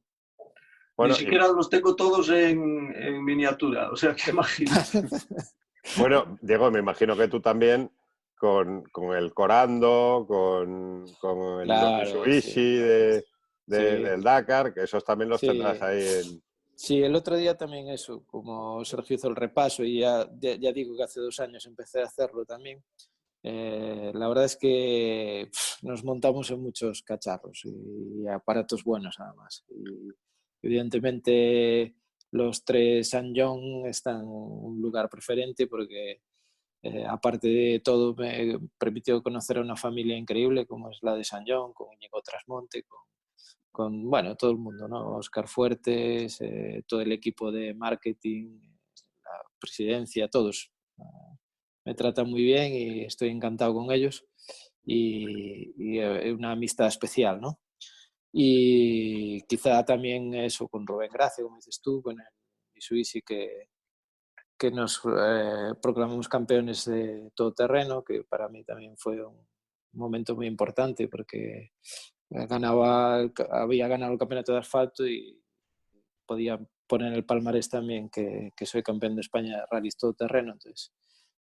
[0.97, 4.91] Ni siquiera los tengo todos en, miniatura, o sea, que imaginas.
[5.97, 7.91] bueno, Diego, me imagino que tú también
[8.38, 8.84] con,
[9.15, 11.06] el Corando, con,
[11.62, 12.76] el Mitsubishi
[13.65, 16.43] del Dakar, que esos también los tendrás ahí en...
[16.84, 20.98] Sí, el otro día también eso, como Sergio hizo el repaso y ya, ya, digo
[20.98, 22.84] que hace dos años empecé a hacerlo también,
[23.44, 29.63] eh, la verdad es que pf, nos montamos en muchos cacharros y, aparatos buenos además.
[29.70, 30.10] Y,
[30.63, 31.96] evidentemente
[32.32, 36.24] los tres San John están en un lugar preferente porque
[36.82, 41.24] eh, aparte de todo me permitió conocer a una familia increíble como es la de
[41.24, 43.02] San John, con Íñigo Trasmonte, con,
[43.72, 45.16] con, bueno, todo el mundo, ¿no?
[45.18, 48.60] Oscar Fuertes, eh, todo el equipo de marketing,
[49.24, 50.72] la presidencia, todos.
[50.98, 51.38] Uh,
[51.86, 54.26] me tratan muy bien y estoy encantado con ellos
[54.84, 57.60] y, y eh, una amistad especial, ¿no?
[58.34, 62.28] Y quizá también eso con Rubén Gracia, como dices tú, con el
[62.74, 63.70] Mitsubishi que,
[64.58, 69.48] que nos eh, proclamamos campeones de todo terreno, que para mí también fue un
[69.94, 71.72] momento muy importante porque
[72.32, 75.39] ganaba, había ganado el campeonato de asfalto y
[76.26, 80.54] podía poner el palmarés también que, que soy campeón de España de rallies todo terreno,
[80.54, 80.94] entonces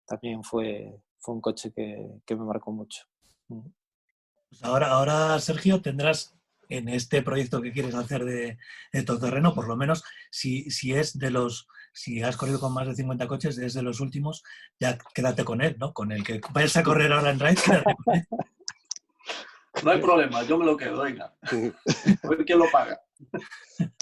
[0.07, 3.05] también fue, fue un coche que, que me marcó mucho.
[3.47, 6.35] Pues ahora, ahora, Sergio, tendrás
[6.71, 8.59] en este proyecto que quieres hacer de,
[8.93, 12.87] de todoterreno, por lo menos, si, si es de los, si has corrido con más
[12.87, 14.43] de 50 coches, es de los últimos,
[14.79, 15.93] ya quédate con él, ¿no?
[15.93, 18.27] Con el que vayas a correr ahora en Raid, quédate con él.
[19.85, 21.35] No hay problema, yo me lo quedo, venga.
[22.23, 23.01] A ver quién lo paga.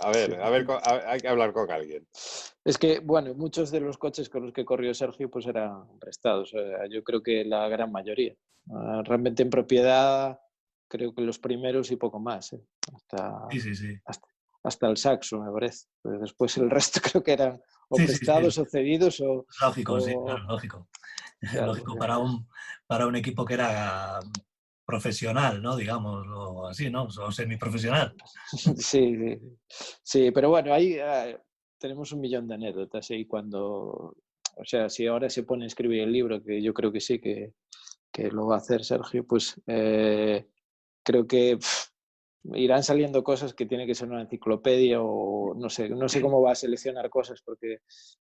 [0.02, 0.66] A ver, a ver,
[1.06, 2.06] hay que hablar con alguien.
[2.64, 6.52] Es que, bueno, muchos de los coches con los que corrió Sergio pues eran prestados.
[6.54, 8.34] o sea, yo creo que la gran mayoría.
[8.70, 10.38] Ah, Realmente en propiedad,
[10.88, 12.52] creo que los primeros y poco más.
[12.52, 12.60] ¿eh?
[12.94, 13.94] Hasta, Sí, sí, sí.
[14.64, 15.86] hasta el saxo, me parece.
[16.02, 18.18] Pero después el resto creo que eran o Sí, sí, sí.
[18.18, 19.46] prestados o cedidos o...
[19.60, 20.88] Lógico, sí, claro, lógico.
[21.38, 22.48] Claro, lógico para un,
[22.86, 24.18] para un equipo que era
[24.86, 25.76] profesional, ¿no?
[25.76, 27.04] Digamos, o así, ¿no?
[27.04, 28.14] O semiprofesional.
[28.76, 29.40] Sí, sí,
[30.02, 31.38] sí, pero bueno, ahí eh,
[31.78, 36.02] tenemos un millón de anécdotas y cuando, o sea, si ahora se pone a escribir
[36.02, 37.52] el libro, que yo creo que sí, que,
[38.12, 40.46] que lo va a hacer Sergio, pues eh,
[41.02, 41.58] creo que
[42.54, 46.40] irán saliendo cosas que tiene que ser una enciclopedia o no sé, no sé cómo
[46.40, 47.80] va a seleccionar cosas porque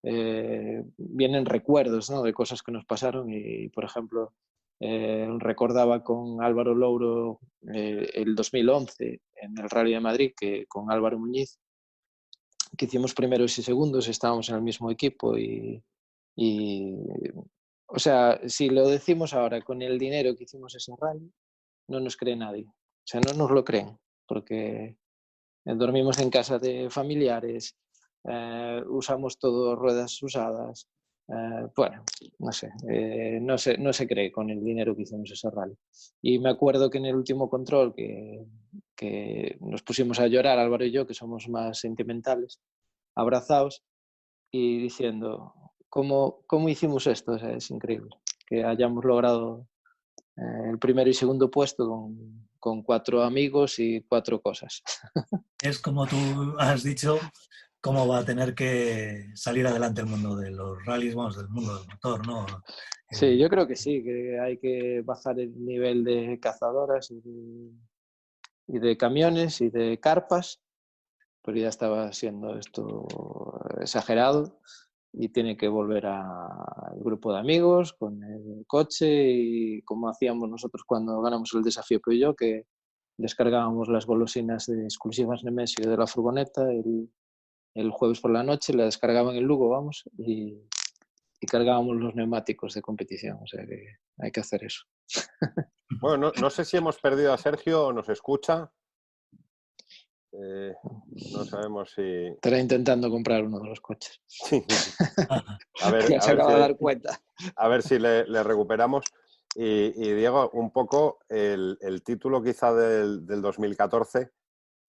[0.04, 2.22] eh, vienen recuerdos ¿no?
[2.22, 4.34] de cosas que nos pasaron y, por ejemplo,
[4.80, 7.39] eh, recordaba con Álvaro Louro
[7.74, 11.60] eh, el 2011 en el Rally de Madrid, que con Álvaro Muñiz,
[12.78, 15.84] que hicimos primeros y segundos, estábamos en el mismo equipo y,
[17.88, 21.32] o sea, si lo decimos ahora con el dinero que hicimos ese rally,
[21.88, 22.65] no nos cree nadie.
[22.65, 24.98] O sea, no nos lo creen, porque
[25.65, 27.76] eh, dormimos en casa de familiares,
[28.24, 30.88] eh, usamos todo ruedas usadas,
[31.32, 32.04] eh, bueno,
[32.39, 35.76] no sé, eh, no se, no se cree con el dinero que hicimos ese rally.
[36.22, 38.48] Y me acuerdo que en el último control que,
[39.62, 42.60] nos pusimos a llorar, Álvaro y yo, que somos más sentimentales,
[43.15, 43.84] abrazados
[44.52, 45.54] y diciendo,
[45.88, 47.36] ¿cómo, cómo hicimos esto?
[47.36, 48.10] Es increíble
[48.48, 49.68] que hayamos logrado
[50.36, 52.10] eh, el primero y segundo puesto
[52.60, 54.82] con cuatro amigos y cuatro cosas.
[55.62, 56.15] Es como tú
[56.58, 57.20] has dicho,
[57.82, 61.78] cómo va a tener que salir adelante el mundo de los rallies, vamos, del mundo
[61.78, 62.46] del motor, ¿no?
[63.10, 67.22] Sí, Eh, yo creo que sí, que hay que bajar el nivel de cazadoras y
[67.22, 67.72] de,
[68.68, 70.62] y de camiones y de carpas,
[71.42, 73.08] pero ya estaba siendo esto
[73.80, 74.60] exagerado
[75.12, 80.84] y tiene que volver al grupo de amigos con el coche y como hacíamos nosotros
[80.86, 82.68] cuando ganamos el desafío yo que
[83.18, 87.10] descargábamos las golosinas de exclusivas Nemesio de la furgoneta el,
[87.75, 90.58] el jueves por la noche, la descargaban en Lugo, vamos, y,
[91.39, 94.86] y cargábamos los neumáticos de competición, o sea que hay que hacer eso.
[96.01, 98.72] Bueno, no, no sé si hemos perdido a Sergio o nos escucha.
[100.32, 100.74] Eh,
[101.34, 102.01] no sabemos si.
[102.28, 104.22] Estará intentando comprar uno de los coches.
[105.82, 107.22] A ver, a se ver acaba si- de dar cuenta.
[107.55, 109.05] a ver si le, le recuperamos.
[109.55, 114.30] Y, y, Diego, un poco el, el título quizá del, del 2014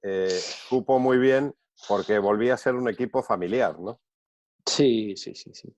[0.03, 1.55] eh, supo muy bien
[1.89, 4.01] porque volvía a ser un equipo familiar, ¿no?
[4.66, 5.74] Sí, sí, sí, sí.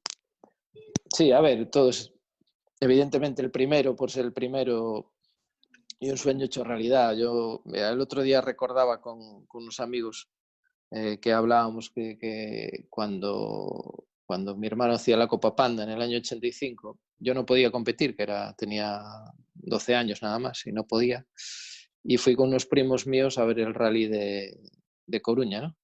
[1.12, 2.14] Sí, a ver, todos,
[2.80, 5.12] evidentemente el primero, por ser el primero,
[6.00, 7.14] y un sueño hecho realidad.
[7.14, 10.30] Yo el otro día recordaba con, unos amigos
[10.90, 16.03] eh, que hablábamos que, que cuando, cuando mi hermano hacía la Copa Panda en el
[16.03, 19.00] año 85, yo no podía competir, que era, tenía
[19.55, 21.24] 12 años nada más y no podía.
[22.03, 24.59] Y fui con unos primos míos a ver el rally de,
[25.07, 25.76] de Coruña, ¿no?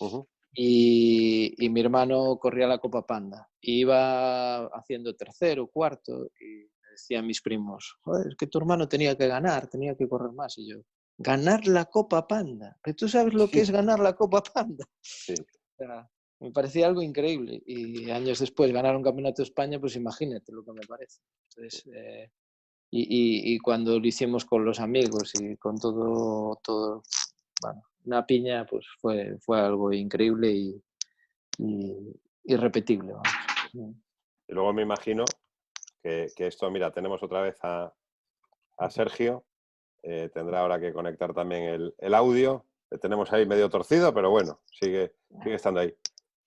[0.00, 0.28] Ujú.
[0.54, 3.48] y, y mi hermano corría la Copa Panda.
[3.60, 8.88] Y iba haciendo tercero, cuarto, y me decían mis primos, Joder, es que tu hermano
[8.88, 10.58] tenía que ganar, tenía que correr más.
[10.58, 10.78] Y yo,
[11.18, 12.76] ganar la Copa Panda.
[12.82, 14.84] ¿Pero tú sabes lo que es ganar la Copa Panda?
[15.00, 15.34] Sí.
[15.76, 16.08] sea,
[16.40, 17.62] me parecía algo increíble.
[17.66, 21.20] Y años después ganar un campeonato de España, pues imagínate lo que me parece.
[21.48, 22.30] Entonces, eh,
[22.90, 27.02] y, y, y, cuando lo hicimos con los amigos y con todo, todo
[27.60, 30.82] bueno, una piña, pues fue, fue algo increíble y,
[31.58, 33.12] y irrepetible.
[33.12, 33.96] Vamos.
[34.46, 35.24] Y luego me imagino
[36.02, 37.92] que, que, esto, mira, tenemos otra vez a,
[38.78, 39.44] a Sergio,
[40.02, 44.30] eh, tendrá ahora que conectar también el, el, audio, le tenemos ahí medio torcido, pero
[44.30, 45.94] bueno, sigue, sigue estando ahí.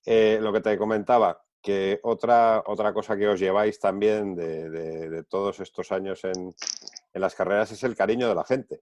[0.06, 5.10] Eh, lo que te comentaba, que otra, otra cosa que os lleváis también de, de,
[5.10, 6.54] de todos estos años en,
[7.12, 8.80] en, las carreras es el cariño de la gente.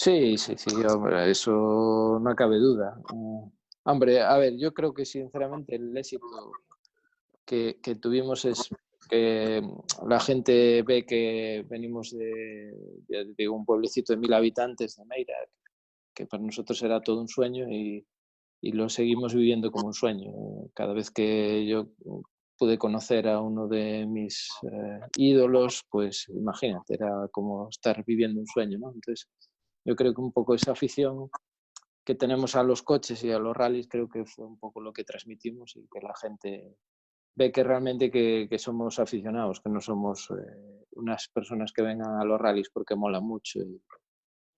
[0.00, 3.02] Sí, sí, sí, hombre, eso no cabe duda.
[3.12, 3.50] Uh,
[3.82, 6.52] hombre, a ver, yo creo que sinceramente el éxito
[7.44, 8.70] que, que tuvimos es
[9.10, 9.60] que
[10.06, 12.72] la gente ve que venimos de,
[13.08, 15.34] de, de, un pueblecito de mil habitantes de Meira,
[16.14, 18.06] que para nosotros era todo un sueño y,
[18.60, 20.30] y, lo seguimos viviendo como un sueño.
[20.74, 21.88] Cada vez que yo
[22.56, 28.46] pude conocer a uno de mis eh, ídolos, pues imagínate, era como estar viviendo un
[28.46, 28.92] sueño, ¿no?
[28.92, 29.28] Entonces,
[29.84, 31.30] yo creo que un poco esa afición
[32.04, 34.92] que tenemos a los coches y a los rallies creo que fue un poco lo
[34.92, 36.76] que transmitimos y que la gente
[37.34, 42.20] ve que realmente que, que somos aficionados, que no somos eh, unas personas que vengan
[42.20, 43.60] a los rallies porque mola mucho.
[43.60, 43.80] Y,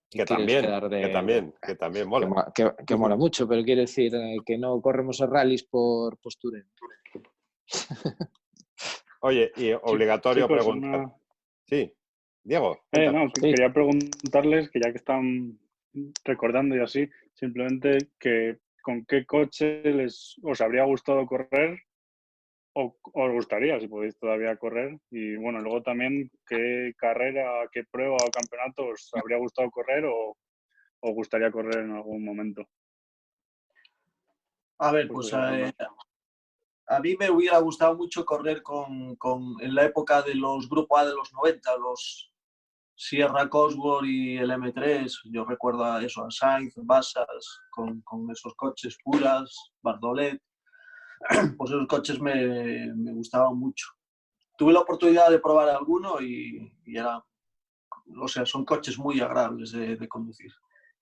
[0.09, 2.53] que, también, de, que también, que también mola.
[2.55, 6.65] Que, que, mola mucho, pero quiere decir eh, que no corremos a rallies por postura.
[9.23, 11.01] Oye, y obligatorio sí, pues preguntar.
[11.01, 11.15] Una...
[11.67, 11.93] Sí,
[12.43, 12.81] Diego.
[12.93, 13.41] Eh, no, sí.
[13.41, 15.59] quería preguntarles, que ya que están
[16.25, 21.79] recordando y así, simplemente que con qué coche les os habría gustado correr
[22.75, 24.99] o os gustaría, si podéis todavía correr.
[25.11, 30.37] Y bueno, luego también qué carrera, qué prueba o campeonato os habría gustado correr o
[31.03, 32.67] os gustaría correr en algún momento.
[34.79, 35.75] A ver, pues, pues eh,
[36.91, 40.99] a mí me hubiera gustado mucho correr con, con, en la época de los Grupo
[40.99, 42.33] A de los 90, los
[42.97, 45.21] Sierra Cosworth y el M3.
[45.33, 50.43] Yo recuerdo a eso, a Sainz, Bassas, con, con esos coches puras, Bardolet
[51.57, 53.87] pues esos coches me, me, gustaban mucho.
[54.59, 57.25] Tuve la oportunidad de probar alguno y, y era,
[58.21, 60.53] o sea, son coches muy agradables de, de, conducir.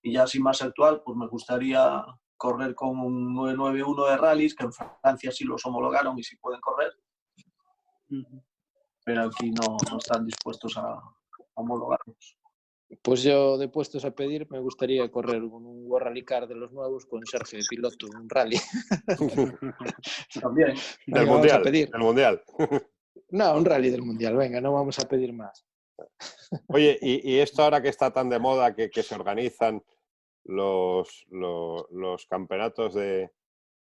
[0.02, 2.04] Y ya así más actual, pues me gustaría
[2.38, 6.60] correr con un 991 de rallies, que en Francia sí los homologaron y sí pueden
[6.60, 6.92] correr.
[9.04, 11.02] Pero aquí no, no están dispuestos a, a
[11.54, 12.38] homologarlos.
[13.02, 16.54] Pues yo de puestos a pedir me gustaría correr con un World Rally Car de
[16.54, 18.58] los nuevos con Sergio de piloto, un rally.
[20.40, 20.74] También.
[21.06, 21.62] Del mundial.
[21.62, 22.42] Del mundial.
[23.30, 25.66] No, un rally del mundial, venga, no vamos a pedir más.
[26.68, 29.82] Oye, y, y esto ahora que está tan de moda que, que se organizan
[30.48, 33.30] los, los, los campeonatos de,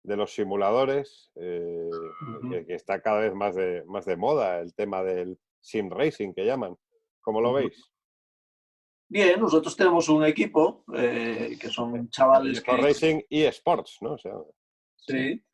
[0.04, 2.50] de, los simuladores, eh, uh -huh.
[2.50, 6.32] que, que, está cada vez más de, más de moda, el tema del sim racing
[6.32, 6.76] que llaman.
[7.20, 7.60] ¿Cómo lo uh -huh.
[7.62, 7.92] veis?
[9.08, 12.72] Bien, nosotros tenemos un equipo eh, que son chavales que...
[12.72, 14.14] Racing y Sports, ¿no?
[14.14, 14.32] O sea,
[14.96, 15.44] sí,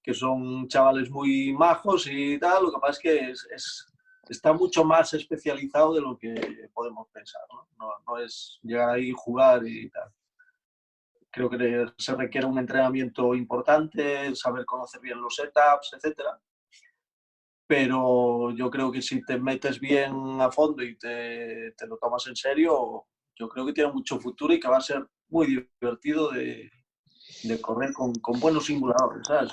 [0.00, 3.86] que son chavales muy majos y tal, lo que pasa es que es, es,
[4.28, 6.34] está mucho más especializado de lo que
[6.72, 7.66] podemos pensar, ¿no?
[7.78, 10.13] No, no es llegar ahí, jugar y tal.
[11.34, 16.40] Creo que se requiere un entrenamiento importante, saber conocer bien los setups, etcétera
[17.66, 22.26] pero yo creo que si te metes bien a fondo y te, te, lo tomas
[22.26, 26.30] en serio, yo creo que tiene mucho futuro y que va a ser muy divertido
[26.30, 26.70] de,
[27.44, 29.26] de correr con, con, buenos simuladores.
[29.26, 29.52] ¿sabes?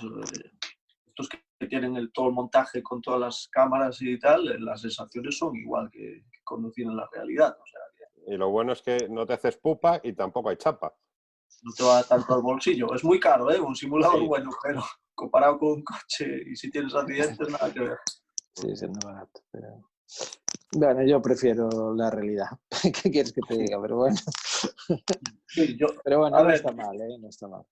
[1.07, 5.37] Estos que tienen el, todo el montaje con todas las cámaras y tal, las sensaciones
[5.37, 7.57] son igual que, que conducir en la realidad.
[7.59, 7.81] O sea.
[8.27, 10.93] Y lo bueno es que no te haces pupa y tampoco hay chapa.
[11.63, 12.93] No te va tanto al bolsillo.
[12.95, 13.59] Es muy caro, ¿eh?
[13.59, 14.27] Un simulador sí.
[14.27, 14.83] bueno, pero
[15.13, 17.97] comparado con un coche y si tienes accidentes, nada que ver.
[18.55, 19.41] Sí, siendo barato.
[19.51, 19.91] Pero...
[20.73, 22.47] Bueno, yo prefiero la realidad.
[23.03, 23.81] ¿Qué quieres que te diga?
[23.81, 24.17] Pero bueno.
[25.47, 27.17] Sí, yo, pero bueno, no ver, está mal, ¿eh?
[27.19, 27.63] No está mal.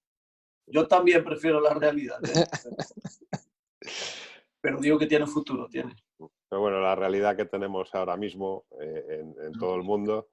[0.67, 2.19] Yo también prefiero la realidad.
[2.23, 2.45] ¿eh?
[4.61, 5.95] pero digo que tiene futuro, tiene.
[6.17, 10.30] Pero bueno, la realidad que tenemos ahora mismo eh, en, en, todo el mundo,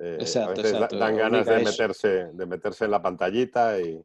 [0.00, 0.98] eh, exacto, a veces exacto.
[0.98, 4.04] dan ganas de meterse, de meterse en la pantallita y,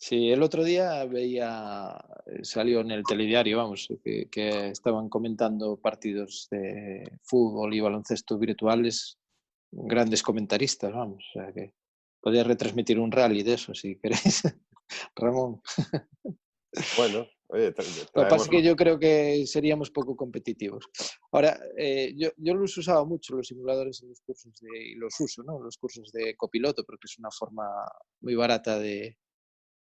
[0.00, 5.76] Sí, el otro día veía, eh, salió en el telediario, vamos, que, que, estaban comentando
[5.76, 9.18] partidos de fútbol y baloncesto virtuales,
[9.72, 11.74] grandes comentaristas, vamos, o sea que
[12.20, 14.42] podía retransmitir un rally de eso, si queréis,
[15.16, 15.60] Ramón.
[16.96, 20.88] Bueno, oye, Lo que pasa es que yo creo que seríamos poco competitivos.
[21.32, 25.18] Ahora, eh, yo, yo, los usaba mucho, los simuladores en los cursos de, y los
[25.20, 25.60] uso, ¿no?
[25.60, 27.64] Los cursos de copiloto, porque es una forma
[28.20, 29.18] muy barata de,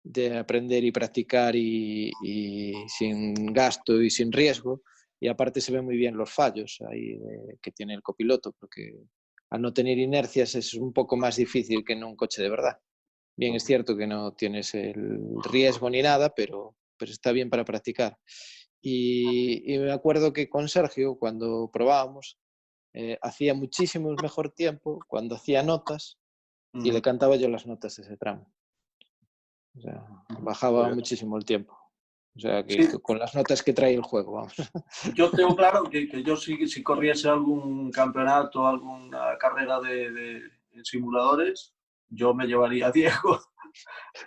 [0.04, 4.84] de aprender y practicar y, y sin gasto y sin riesgo.
[5.20, 8.96] Y aparte se ven muy bien los fallos ahí eh, que tiene el copiloto, porque
[9.50, 12.78] al no tener inercias es un poco más difícil que en un coche de verdad.
[13.38, 17.66] Bien, es cierto que no tienes el riesgo ni nada, pero, pero está bien para
[17.66, 18.18] practicar.
[18.82, 22.38] Y, y me acuerdo que con Sergio, cuando probábamos,
[22.98, 26.18] eh, hacía muchísimo mejor tiempo cuando hacía notas
[26.74, 28.50] y le cantaba yo las notas de ese tramo.
[29.78, 30.06] O sea,
[30.40, 31.78] bajaba muchísimo el tiempo.
[32.38, 32.92] O sea, que, Sí.
[32.92, 34.54] que con las notas que trae el juego, vamos.
[35.16, 40.42] Yo tengo claro que, que yo si, si corriese algún campeonato, alguna carrera de,
[40.84, 41.75] simuladores,
[42.10, 43.40] yo me llevaría a Diego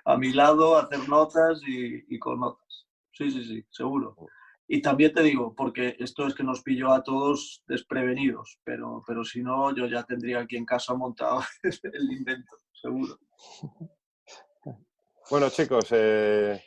[0.04, 2.86] a mi lado a hacer notas y, y con notas.
[3.12, 4.14] Sí, sí, sí, seguro.
[4.66, 9.24] Y también te digo, porque esto es que nos pilló a todos desprevenidos, pero, pero
[9.24, 13.18] si no, yo ya tendría aquí en casa montado el invento, seguro.
[15.30, 16.58] Bueno, chicos, eh,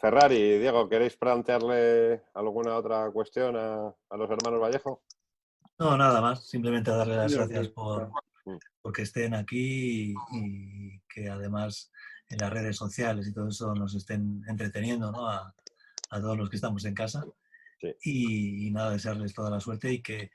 [0.00, 5.02] Ferrari, Diego, ¿queréis plantearle alguna otra cuestión a, a los hermanos Vallejo?
[5.78, 6.48] No, nada más.
[6.48, 8.10] Simplemente darle las gracias por,
[8.46, 8.58] Mm.
[8.80, 11.90] por que estén aquí y, y que además
[12.28, 15.28] en las redes sociales y todo eso nos estén entreteniendo ¿no?
[15.28, 15.52] a,
[16.10, 17.24] a todos los que estamos en casa.
[17.80, 17.88] Sí.
[18.04, 20.30] Y, y nada, desearles toda la suerte y que,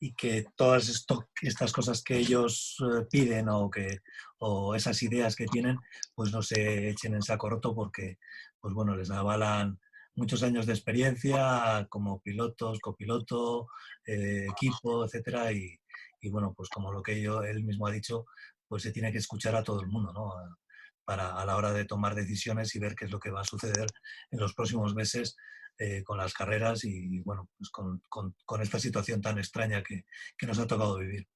[0.00, 4.00] y que todas esto- estas cosas que ellos eh, piden o, que,
[4.38, 5.78] o esas ideas que tienen,
[6.16, 8.18] pues no se echen en saco roto porque,
[8.60, 9.78] pues bueno, les avalan
[10.16, 13.68] muchos años de experiencia como pilotos, copiloto,
[14.04, 15.78] eh, equipo, etcétera, y,
[16.22, 18.24] y bueno, pues como lo que yo, él mismo ha dicho,
[18.68, 20.32] pues se tiene que escuchar a todo el mundo, ¿no?
[20.32, 20.56] A-
[21.04, 23.44] Para a la hora de tomar decisiones y ver qué es lo que va a
[23.44, 23.86] suceder
[24.30, 25.36] en los próximos meses
[25.78, 30.04] eh, con las carreras y, bueno, pues con, con- con esta situación tan extraña que,
[30.38, 31.26] que nos ha tocado vivir.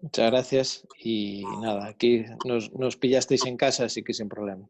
[0.00, 0.86] Muchas gracias.
[1.00, 4.68] Y nada, aquí nos, nos pillasteis en casa, así que sin problema.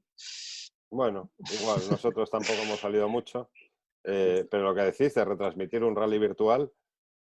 [0.90, 3.50] Bueno, igual, nosotros tampoco hemos salido mucho,
[4.04, 6.72] eh, pero lo que decís de retransmitir un rally virtual,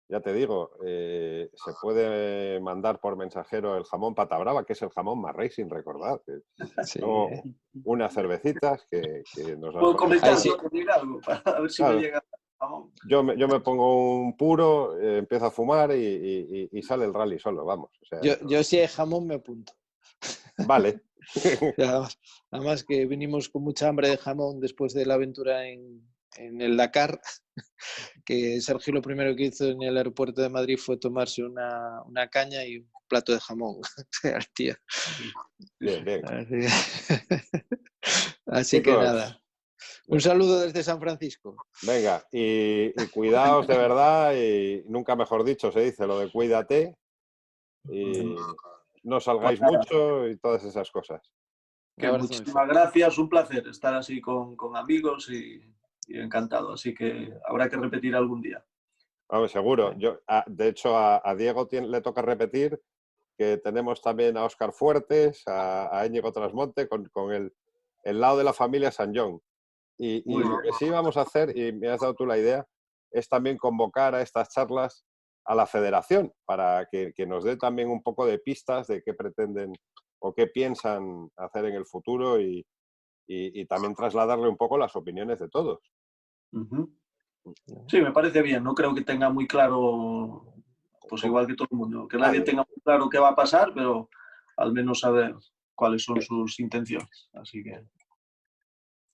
[0.08, 4.82] ya te digo, eh, se puede mandar por mensajero el jamón pata brava, que es
[4.82, 6.22] el jamón más racing, recordad.
[6.26, 6.40] que
[6.84, 7.00] Sí.
[7.00, 7.30] Luego,
[7.86, 10.50] unas cervecitas que, que nos Puedo comentar, sí.
[10.94, 11.96] algo, para ver si Claro.
[11.96, 12.24] me llega
[12.60, 12.92] jamón.
[13.10, 16.82] yo, me, yo me pongo un puro, eh, empiezo a fumar y, y- y- y
[16.84, 17.90] sale el rally solo, vamos.
[18.02, 19.74] o sea, Yo, yo si hay jamón me apunto.
[20.68, 21.02] Vale.
[21.80, 22.20] Además,
[22.52, 26.78] además que vinimos con mucha hambre de jamón después de la aventura en, en el
[26.78, 27.20] Dakar,
[28.26, 32.28] que Sergio lo primero que hizo en el aeropuerto de Madrid fue tomarse una, una
[32.30, 33.82] caña y un plato de jamón.
[34.24, 34.76] al tío.
[35.80, 36.24] Bien, bien.
[36.26, 36.56] Así,
[38.48, 39.42] Así que nada.
[40.08, 41.56] Un saludo desde San Francisco.
[41.82, 46.96] Venga, y, y cuidaos de verdad, y nunca mejor dicho se dice lo de cuídate,
[47.90, 48.36] y
[49.04, 51.22] no salgáis mucho y todas esas cosas.
[51.98, 55.62] Que muchísimas gracias, un placer estar así con, con amigos y,
[56.08, 56.74] y encantado.
[56.74, 58.64] Así que habrá que repetir algún día.
[59.30, 59.94] Vamos, seguro.
[59.98, 62.80] Yo, a- de hecho, a, a Diego tien- le toca repetir
[63.38, 67.54] que tenemos también a Óscar Fuertes, a, a Íñigo Trasmonte, con, con el,
[68.04, 69.42] el lado de la familia San John.
[69.98, 72.66] Y, lo que sí vamos a hacer, y me has dado tú la idea,
[73.12, 75.06] es también convocar a estas charlas
[75.46, 79.14] a la federación para que, que nos dé también un poco de pistas de qué
[79.14, 79.74] pretenden
[80.20, 82.66] o qué piensan hacer en el futuro y,
[83.28, 85.80] y- y también trasladarle un poco las opiniones de todos.
[86.52, 86.94] Ujú.
[87.88, 88.64] Sí, me parece bien.
[88.64, 90.54] No creo que tenga muy claro,
[91.10, 93.72] pues igual que todo el mundo, que nadie tenga muy claro qué va a pasar,
[93.74, 94.10] pero
[94.58, 95.36] al menos saber
[95.76, 97.30] cuáles son sus intenciones.
[97.34, 97.84] Así que,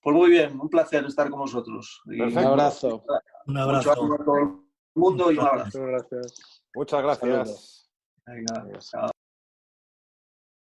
[0.00, 2.00] pues muy bien, un placer estar con vosotros.
[2.06, 3.04] Y Un abrazo.
[3.46, 3.92] Un mucho abrazo.
[3.92, 4.48] ánimo a todo el
[4.94, 5.78] mundo y un abrazo.
[5.80, 6.62] Muchas gracias.
[6.74, 7.90] Muchas gracias.
[8.26, 9.21] Venga, chao.